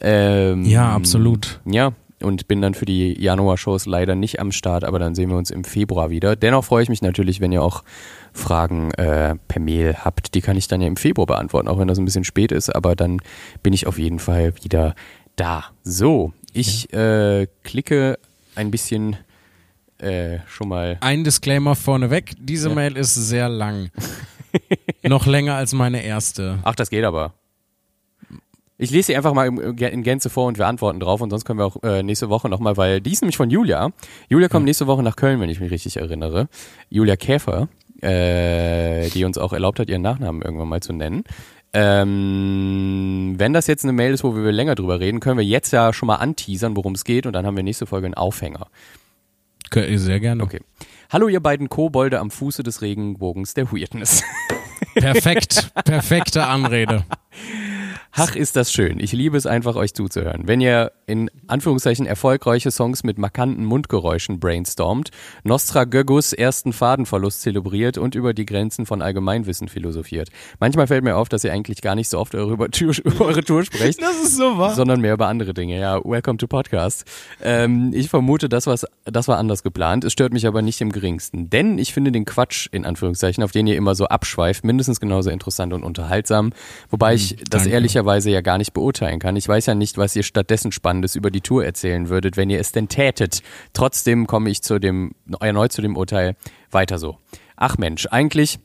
[0.02, 1.62] Ähm, Ja, absolut.
[1.66, 5.38] Ja, und bin dann für die Januar-Shows leider nicht am Start, aber dann sehen wir
[5.38, 6.36] uns im Februar wieder.
[6.36, 7.84] Dennoch freue ich mich natürlich, wenn ihr auch
[8.34, 10.34] Fragen äh, per Mail habt.
[10.36, 12.70] Die kann ich dann ja im Februar beantworten, auch wenn das ein bisschen spät ist,
[12.74, 13.20] aber dann
[13.62, 14.96] bin ich auf jeden Fall wieder
[15.36, 15.66] da.
[15.84, 18.18] So, ich äh, klicke
[18.56, 19.18] ein bisschen
[20.00, 20.98] äh, schon mal.
[21.02, 22.76] Ein Disclaimer vorneweg, diese Ja.
[22.76, 23.90] Mail ist sehr lang.
[25.04, 26.60] Noch länger als meine erste.
[26.64, 27.34] Ach, das geht aber.
[28.78, 31.46] Ich lese sie einfach mal im- in Gänze vor und wir antworten drauf und sonst
[31.46, 33.92] können wir auch äh, nächste Woche nochmal, weil die ist nämlich von Julia.
[34.30, 36.48] Julia kommt nächste Woche nach Köln, wenn ich mich richtig erinnere.
[36.90, 37.68] Julia Käfer,
[38.02, 41.24] äh, die uns auch erlaubt hat, ihren Nachnamen irgendwann mal zu nennen.
[41.76, 45.72] Ähm, wenn das jetzt eine Mail ist, wo wir länger drüber reden, können wir jetzt
[45.72, 48.68] ja schon mal anteasern, worum es geht und dann haben wir nächste Folge einen Aufhänger.
[49.74, 50.44] Sehr gerne.
[50.44, 50.60] Okay.
[51.12, 54.24] Hallo ihr beiden Kobolde am Fuße des Regenbogens der Weirdness.
[54.96, 55.72] Perfekt.
[55.86, 57.04] Perfekte Anrede.
[58.16, 59.00] Ach, ist das schön.
[59.00, 60.44] Ich liebe es einfach, euch zuzuhören.
[60.46, 65.10] Wenn ihr in Anführungszeichen erfolgreiche Songs mit markanten Mundgeräuschen brainstormt,
[65.44, 70.30] Nostra Göggus ersten Fadenverlust zelebriert und über die Grenzen von Allgemeinwissen philosophiert.
[70.60, 72.68] Manchmal fällt mir auf, dass ihr eigentlich gar nicht so oft eure, über,
[73.04, 74.00] über eure Tour sprecht.
[74.00, 74.76] Das ist so wahr.
[74.76, 75.80] Sondern mehr über andere Dinge.
[75.80, 77.06] Ja, welcome to Podcast.
[77.42, 80.04] Ähm, ich vermute, das, was, das war anders geplant.
[80.04, 81.50] Es stört mich aber nicht im geringsten.
[81.50, 85.32] Denn ich finde den Quatsch, in Anführungszeichen, auf den ihr immer so abschweift, mindestens genauso
[85.32, 86.54] interessant und unterhaltsam.
[86.92, 89.36] Wobei ich hm, das ehrlicherweise ehrlicherweise ja gar nicht beurteilen kann.
[89.36, 92.60] Ich weiß ja nicht, was ihr stattdessen Spannendes über die Tour erzählen würdet, wenn ihr
[92.60, 93.42] es denn tätet.
[93.74, 96.36] Trotzdem komme ich zu dem, erneut zu dem Urteil,
[96.72, 97.18] weiter so.
[97.56, 98.60] Ach Mensch, eigentlich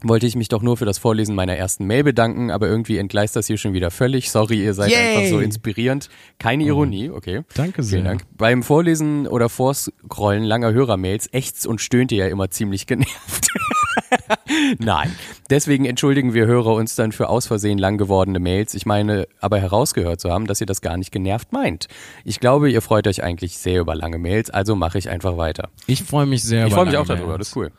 [0.00, 3.34] wollte ich mich doch nur für das Vorlesen meiner ersten Mail bedanken, aber irgendwie entgleist
[3.34, 4.30] das hier schon wieder völlig.
[4.30, 5.16] Sorry, ihr seid Yay.
[5.16, 6.08] einfach so inspirierend.
[6.38, 6.68] Keine oh.
[6.68, 7.42] Ironie, okay.
[7.54, 7.98] Danke sehr.
[7.98, 8.22] Vielen Dank.
[8.36, 13.48] Beim Vorlesen oder Vorscrollen langer Hörermails ächzt und stöhnt ihr ja immer ziemlich genervt.
[14.78, 15.14] Nein.
[15.50, 18.74] Deswegen entschuldigen wir Hörer uns dann für aus Versehen lang gewordene Mails.
[18.74, 21.88] Ich meine, aber herausgehört zu haben, dass ihr das gar nicht genervt meint.
[22.24, 25.70] Ich glaube, ihr freut euch eigentlich sehr über lange Mails, also mache ich einfach weiter.
[25.86, 27.38] Ich freue mich sehr ich über Ich freue mich auch darüber, Mails.
[27.38, 27.72] das ist cool.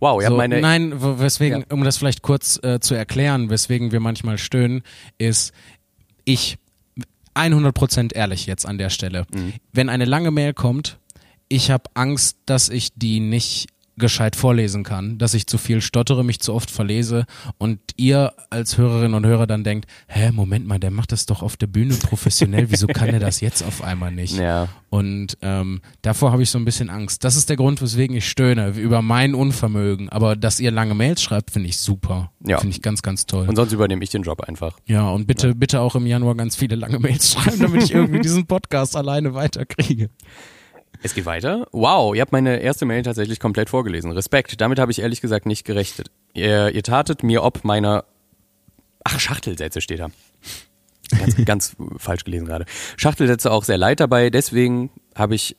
[0.00, 0.60] Wow, ihr so, meine.
[0.60, 1.66] Nein, weswegen, ja.
[1.70, 4.82] um das vielleicht kurz äh, zu erklären, weswegen wir manchmal stöhnen,
[5.18, 5.52] ist,
[6.24, 6.58] ich
[7.34, 9.26] 100% ehrlich jetzt an der Stelle.
[9.32, 9.54] Mhm.
[9.72, 10.98] Wenn eine lange Mail kommt,
[11.48, 16.24] ich habe Angst, dass ich die nicht gescheit vorlesen kann, dass ich zu viel stottere,
[16.24, 17.26] mich zu oft verlese
[17.58, 21.42] und ihr als Hörerinnen und Hörer dann denkt, hä, Moment mal, der macht das doch
[21.42, 24.36] auf der Bühne professionell, wieso kann er das jetzt auf einmal nicht?
[24.36, 24.68] Ja.
[24.90, 27.22] Und ähm, davor habe ich so ein bisschen Angst.
[27.22, 30.08] Das ist der Grund, weswegen ich stöhne, über mein Unvermögen.
[30.08, 32.32] Aber dass ihr lange Mails schreibt, finde ich super.
[32.44, 32.58] Ja.
[32.58, 33.48] Finde ich ganz, ganz toll.
[33.48, 34.78] Und sonst übernehme ich den Job einfach.
[34.86, 35.54] Ja, und bitte, ja.
[35.54, 39.32] bitte auch im Januar ganz viele lange Mails schreiben, damit ich irgendwie diesen Podcast alleine
[39.34, 40.10] weiterkriege.
[41.02, 41.66] Es geht weiter.
[41.72, 44.12] Wow, ihr habt meine erste Mail tatsächlich komplett vorgelesen.
[44.12, 44.60] Respekt.
[44.60, 46.10] Damit habe ich ehrlich gesagt nicht gerechnet.
[46.34, 48.04] Ihr, ihr tatet mir ob meiner.
[49.04, 50.08] Ach, Schachtelsätze steht da.
[51.18, 52.66] Ganz, ganz falsch gelesen gerade.
[52.96, 54.30] Schachtelsätze auch sehr leid dabei.
[54.30, 55.56] Deswegen habe ich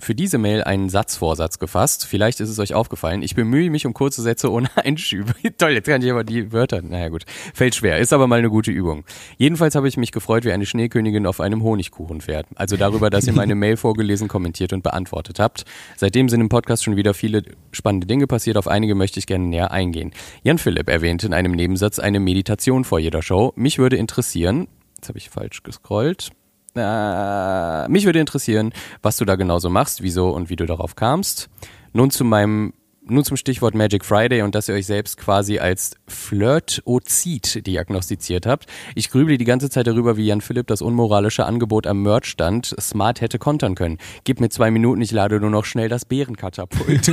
[0.00, 2.06] für diese Mail einen Satzvorsatz gefasst.
[2.06, 3.22] Vielleicht ist es euch aufgefallen.
[3.22, 5.32] Ich bemühe mich um kurze Sätze ohne Einschübe.
[5.58, 6.82] Toll, jetzt kann ich aber die Wörter.
[6.82, 7.24] Naja gut,
[7.54, 7.98] fällt schwer.
[7.98, 9.04] Ist aber mal eine gute Übung.
[9.36, 12.46] Jedenfalls habe ich mich gefreut wie eine Schneekönigin auf einem Honigkuchenpferd.
[12.56, 15.64] Also darüber, dass ihr meine Mail vorgelesen, kommentiert und beantwortet habt.
[15.96, 17.42] Seitdem sind im Podcast schon wieder viele
[17.72, 18.56] spannende Dinge passiert.
[18.56, 20.12] Auf einige möchte ich gerne näher eingehen.
[20.42, 23.52] Jan Philipp erwähnte in einem Nebensatz eine Meditation vor jeder Show.
[23.56, 26.30] Mich würde interessieren, jetzt habe ich falsch gescrollt.
[26.76, 31.48] Äh, mich würde interessieren, was du da genauso machst, wieso und wie du darauf kamst.
[31.92, 32.72] Nun zu meinem
[33.10, 38.66] nun zum Stichwort Magic Friday und dass ihr euch selbst quasi als Flirtozid diagnostiziert habt.
[38.94, 43.20] Ich grüble die ganze Zeit darüber, wie Jan Philipp das unmoralische Angebot am Merchstand smart
[43.20, 43.98] hätte kontern können.
[44.24, 47.08] Gib mir zwei Minuten, ich lade nur noch schnell das Bärenkatapult.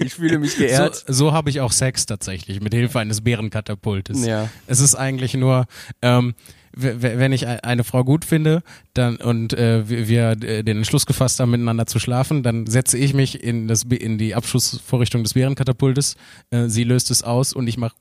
[0.00, 1.04] ich fühle mich geehrt.
[1.06, 4.26] So, so habe ich auch Sex tatsächlich, mit Hilfe eines Bärenkatapultes.
[4.26, 4.48] Ja.
[4.66, 5.66] Es ist eigentlich nur,
[6.02, 6.34] ähm,
[6.80, 8.62] wenn ich eine Frau gut finde
[8.94, 13.14] dann und äh, wir äh, den Entschluss gefasst haben, miteinander zu schlafen, dann setze ich
[13.14, 16.16] mich in, das, in die Abschussvorrichtung des Bärenkatapultes,
[16.50, 17.96] äh, sie löst es aus und ich mache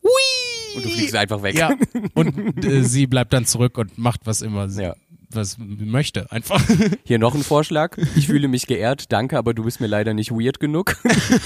[0.75, 1.57] Und du fliegst einfach weg.
[1.57, 1.71] Ja.
[2.13, 4.95] Und äh, sie bleibt dann zurück und macht was immer ja
[5.29, 6.63] was möchte, einfach.
[7.03, 7.97] Hier noch ein Vorschlag.
[8.15, 10.97] Ich fühle mich geehrt, danke, aber du bist mir leider nicht weird genug.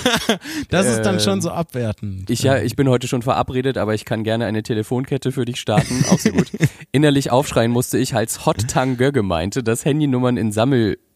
[0.69, 2.29] das ist dann schon so ähm, abwertend.
[2.29, 5.59] Ich, ja, ich bin heute schon verabredet, aber ich kann gerne eine Telefonkette für dich
[5.59, 6.05] starten.
[6.09, 6.51] Auch sehr gut.
[6.91, 10.51] Innerlich aufschreien musste ich, als Hot Tang Gögge meinte, dass Handynummern in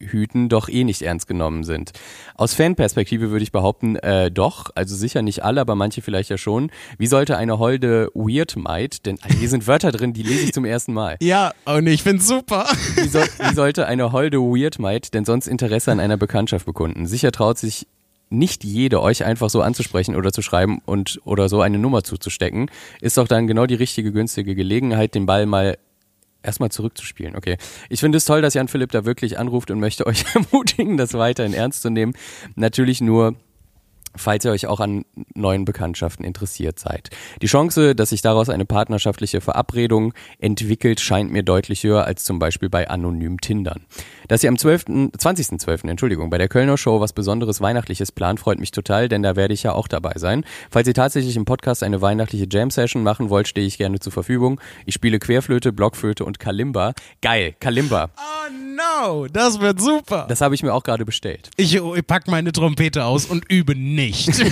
[0.00, 1.92] Sammelhüten doch eh nicht ernst genommen sind.
[2.36, 6.38] Aus Fanperspektive würde ich behaupten, äh, doch, also sicher nicht alle, aber manche vielleicht ja
[6.38, 6.70] schon.
[6.98, 10.64] Wie sollte eine holde Weird Might, denn hier sind Wörter drin, die lese ich zum
[10.64, 11.16] ersten Mal.
[11.20, 12.66] Ja, und ich find's super super.
[12.96, 17.06] Wie, soll, wie sollte eine holde Weirdmite denn sonst Interesse an einer Bekanntschaft bekunden?
[17.06, 17.86] Sicher traut sich
[18.28, 22.70] nicht jede euch einfach so anzusprechen oder zu schreiben und oder so eine Nummer zuzustecken,
[23.00, 25.78] ist doch dann genau die richtige günstige Gelegenheit, den Ball mal
[26.46, 27.36] erstmal zurückzuspielen.
[27.36, 27.58] Okay.
[27.88, 31.14] Ich finde es toll, dass Jan Philipp da wirklich anruft und möchte euch ermutigen, das
[31.14, 32.14] weiterhin ernst zu nehmen.
[32.54, 33.34] Natürlich nur
[34.16, 35.04] falls ihr euch auch an
[35.34, 37.10] neuen Bekanntschaften interessiert seid.
[37.42, 42.38] Die Chance, dass sich daraus eine partnerschaftliche Verabredung entwickelt, scheint mir deutlich höher als zum
[42.38, 43.84] Beispiel bei anonym Tindern.
[44.28, 48.58] Dass ihr am 12., 20.12., Entschuldigung, bei der Kölner Show was Besonderes Weihnachtliches plant, freut
[48.58, 50.44] mich total, denn da werde ich ja auch dabei sein.
[50.70, 54.60] Falls ihr tatsächlich im Podcast eine weihnachtliche Jam-Session machen wollt, stehe ich gerne zur Verfügung.
[54.84, 56.92] Ich spiele Querflöte, Blockflöte und Kalimba.
[57.20, 58.10] Geil, Kalimba.
[58.16, 60.26] Oh no, das wird super.
[60.28, 61.50] Das habe ich mir auch gerade bestellt.
[61.56, 64.30] Ich, ich pack meine Trompete aus und übe nicht.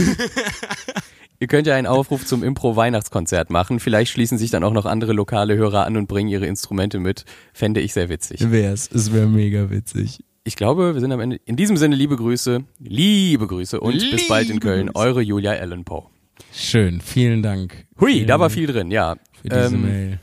[1.40, 3.80] Ihr könnt ja einen Aufruf zum Impro-Weihnachtskonzert machen.
[3.80, 7.24] Vielleicht schließen sich dann auch noch andere lokale Hörer an und bringen ihre Instrumente mit.
[7.52, 8.50] Fände ich sehr witzig.
[8.50, 8.88] Wär's.
[8.92, 10.20] Es wäre mega witzig.
[10.44, 11.40] Ich glaube, wir sind am Ende.
[11.44, 14.90] In diesem Sinne, liebe Grüße, liebe Grüße und liebe bis bald in Köln.
[14.94, 16.04] Eure Julia Allen Poe.
[16.52, 17.86] Schön, vielen Dank.
[18.00, 19.16] Hui, vielen da war viel drin, ja.
[19.42, 20.20] für diese Ähm, Mail.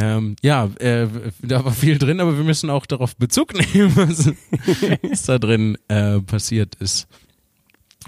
[0.00, 1.06] Ähm, ja, äh,
[1.42, 4.32] da war viel drin, aber wir müssen auch darauf Bezug nehmen, was,
[5.02, 7.06] was da drin äh, passiert ist.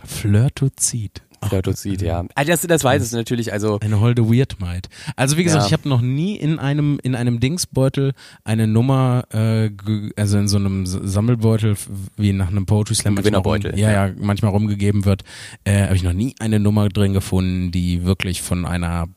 [0.05, 1.22] Flirtozid.
[1.49, 2.24] Flirtozid, ja.
[2.36, 4.88] Ah, das, das weiß es natürlich, also Eine holde Weirdmight.
[5.16, 5.66] Also wie gesagt, Ja.
[5.66, 8.12] ich habe noch nie in einem in einem Dingsbeutel
[8.45, 9.70] eine Nummer, äh,
[10.16, 11.74] also in so einem Sammelbeutel
[12.16, 14.07] wie nach einem Poetry Slam manchmal rum, Gewinnerbeutel, ja, ja.
[14.07, 15.24] ja, manchmal rumgegeben wird,
[15.64, 19.09] äh, habe ich noch nie eine Nummer drin gefunden, die wirklich von einer,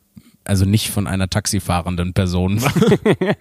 [0.46, 2.74] also nicht von einer taxifahrenden Person war.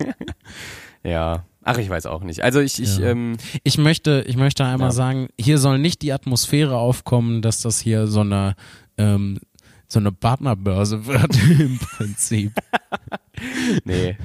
[1.04, 1.44] ja.
[1.66, 2.42] Ach, ich weiß auch nicht.
[2.44, 3.06] Also ich, ich, Ja.
[3.10, 4.92] ähm, Ich möchte, ich möchte einmal Ja.
[4.92, 8.54] sagen, hier soll nicht die Atmosphäre aufkommen, dass das hier so eine
[8.98, 9.38] ähm,
[9.88, 12.52] so eine Partnerbörse wird im Prinzip.
[13.84, 14.16] nee.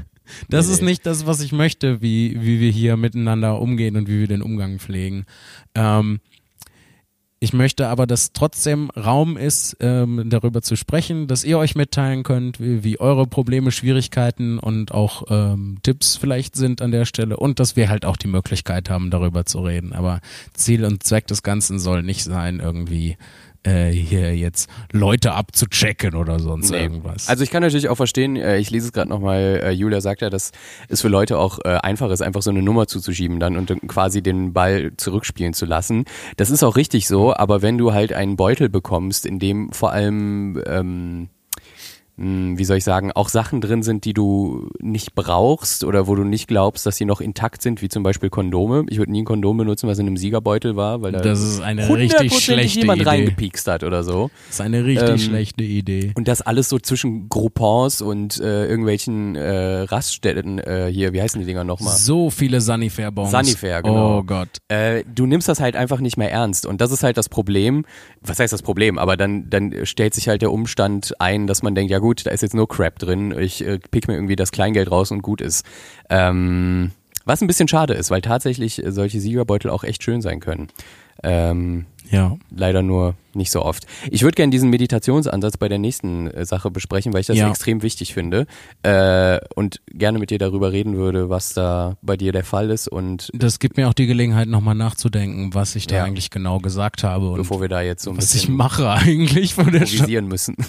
[0.48, 4.08] Das Nee, ist nicht das, was ich möchte, wie, wie wir hier miteinander umgehen und
[4.08, 5.26] wie wir den Umgang pflegen.
[5.76, 6.20] Ähm,
[7.42, 12.24] ich möchte aber, dass trotzdem Raum ist, ähm, darüber zu sprechen, dass ihr euch mitteilen
[12.24, 17.38] könnt, wie, wie eure Probleme, Schwierigkeiten und auch ähm, Tipps vielleicht sind an der Stelle
[17.38, 19.94] und dass wir halt auch die Möglichkeit haben, darüber zu reden.
[19.94, 20.20] Aber
[20.54, 23.18] Ziel und Zweck des Ganzen soll nicht sein, irgendwie
[23.64, 26.82] äh, hier jetzt Leute abzuchecken oder sonst Nee.
[26.84, 27.28] irgendwas.
[27.28, 30.22] Also ich kann natürlich auch verstehen, äh, ich lese es gerade nochmal, äh, Julia sagt
[30.22, 30.51] ja, dass
[30.88, 34.22] es für Leute auch äh, einfach ist, einfach so eine Nummer zuzuschieben dann und quasi
[34.22, 36.05] den Ball zurückspielen zu lassen.
[36.38, 39.91] Das ist auch richtig so, aber wenn du halt einen Beutel bekommst, in dem vor
[39.91, 41.30] allem ähm,
[42.22, 46.24] wie soll ich sagen, auch Sachen drin sind, die du nicht brauchst oder wo du
[46.26, 48.86] nicht glaubst, dass sie noch intakt sind, wie zum Beispiel Kondome.
[48.89, 51.61] Ich würde nie ein Kondom benutzen, was in einem Siegerbeutel war, weil da das ist
[51.61, 53.09] eine richtig schlechte jemand Idee.
[53.09, 54.30] reingepiekst hat oder so.
[54.47, 56.11] Das ist eine richtig Ähm, schlechte Idee.
[56.15, 61.39] Und das alles so zwischen Groupons und äh, irgendwelchen äh, Raststätten äh, hier, wie heißen
[61.39, 61.95] die Dinger nochmal?
[61.95, 63.32] So viele Sanifair-Bonds.
[63.32, 64.17] Sanifair, genau.
[64.20, 64.49] Oh Gott.
[64.67, 66.65] Äh, du nimmst das halt einfach nicht mehr ernst.
[66.65, 67.86] Und das ist halt das Problem.
[68.22, 68.97] Was heißt das Problem?
[68.97, 72.32] Aber dann, dann stellt sich halt der Umstand ein, dass man denkt, ja gut, da
[72.32, 73.34] ist jetzt nur Crap drin.
[73.38, 75.66] Ich äh, pick mir irgendwie das Kleingeld raus und gut ist.
[76.10, 76.91] Ähm,
[77.26, 80.68] was ein bisschen schade ist, weil tatsächlich äh, solche Siegerbeutel auch echt schön sein können.
[81.24, 82.38] Ähm, Ja.
[82.55, 83.86] leider nur nicht so oft.
[84.12, 87.50] Ich würde gerne diesen Meditationsansatz bei der nächsten äh, Sache besprechen, weil ich das Ja.
[87.50, 88.46] extrem wichtig finde
[88.84, 92.88] äh, und gerne mit dir darüber reden würde, was da bei dir der Fall ist
[92.88, 96.04] und Das gibt mir auch die Gelegenheit, nochmal nachzudenken, was ich da Ja.
[96.06, 98.90] eigentlich genau gesagt habe und bevor wir da jetzt so ein was ich bisschen mache
[98.90, 100.56] eigentlich von der improvisieren müssen.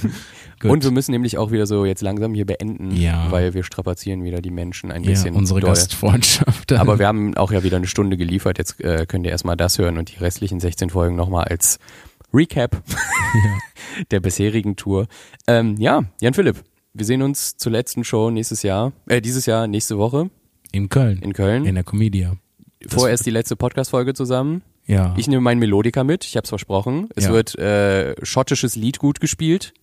[0.62, 3.28] Und wir müssen nämlich auch wieder so jetzt langsam hier beenden, Ja.
[3.30, 5.70] weil wir strapazieren wieder die Menschen ein Ja, bisschen unsere doll.
[5.70, 6.72] Gastfreundschaft.
[6.72, 8.58] Aber wir haben auch ja wieder eine Stunde geliefert.
[8.58, 11.78] Jetzt äh, könnt ihr erstmal das hören und die restlichen 16 Folgen nochmal als
[12.32, 12.82] Recap
[14.10, 15.06] der bisherigen Tour.
[15.46, 16.62] Ähm, ja, Jan Philipp,
[16.94, 20.30] wir sehen uns zur letzten Show nächstes Jahr, äh, dieses Jahr, nächste Woche
[20.72, 21.64] in Köln, in Köln.
[21.66, 22.36] in der Comedia.
[22.86, 24.62] Vorerst die letzte Podcast-Folge zusammen.
[24.86, 25.14] Ja.
[25.18, 27.08] Ich nehme meinen Melodika mit, ich habe es versprochen.
[27.14, 27.32] Es Ja.
[27.32, 29.74] wird äh, schottisches Lied gut gespielt,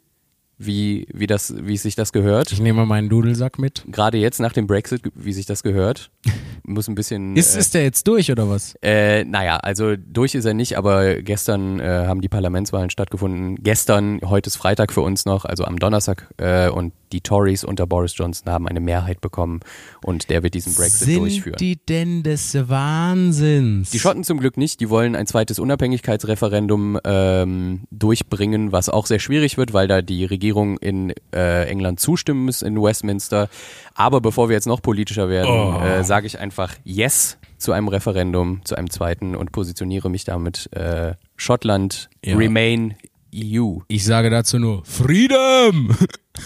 [0.57, 2.51] wie, wie, das, wie sich das gehört.
[2.51, 3.83] ich nehme meinen Dudelsack mit.
[3.87, 6.09] Gerade jetzt nach dem Brexit, wie sich das gehört.
[6.63, 7.35] Muss ein bisschen.
[7.35, 8.75] Ist, äh, ist der jetzt durch oder was?
[8.81, 13.63] Äh, naja, also durch ist er nicht, aber gestern äh, haben die Parlamentswahlen stattgefunden.
[13.63, 16.27] Gestern, heute ist Freitag für uns noch, also am Donnerstag.
[16.37, 19.59] Äh, und die Tories unter Boris Johnson haben eine Mehrheit bekommen
[20.03, 21.57] und der wird diesen Brexit Sind durchführen.
[21.59, 23.89] die denn des Wahnsinns?
[23.91, 29.19] Die Schotten zum Glück nicht, die wollen ein zweites Unabhängigkeitsreferendum ähm, durchbringen, was auch sehr
[29.19, 33.49] schwierig wird, weil da die Regierung in äh, England zustimmen muss in Westminster.
[33.95, 35.79] Aber bevor wir jetzt noch politischer werden, Oh.
[35.81, 40.69] äh, sage ich einfach Yes zu einem Referendum, zu einem zweiten und positioniere mich damit
[40.73, 42.35] äh, Schottland, Ja.
[42.37, 42.95] Remain
[43.35, 43.79] EU.
[43.87, 45.95] Ich sage dazu nur Freedom!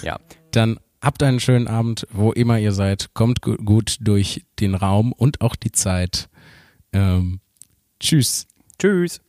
[0.03, 0.18] Ja.
[0.52, 3.14] Dann habt einen schönen Abend, wo immer ihr seid.
[3.14, 6.30] Kommt gu- gut durch den Raum und auch die Zeit.
[6.93, 7.39] Ähm,
[7.99, 8.47] tschüss.
[8.80, 9.22] Tschüss.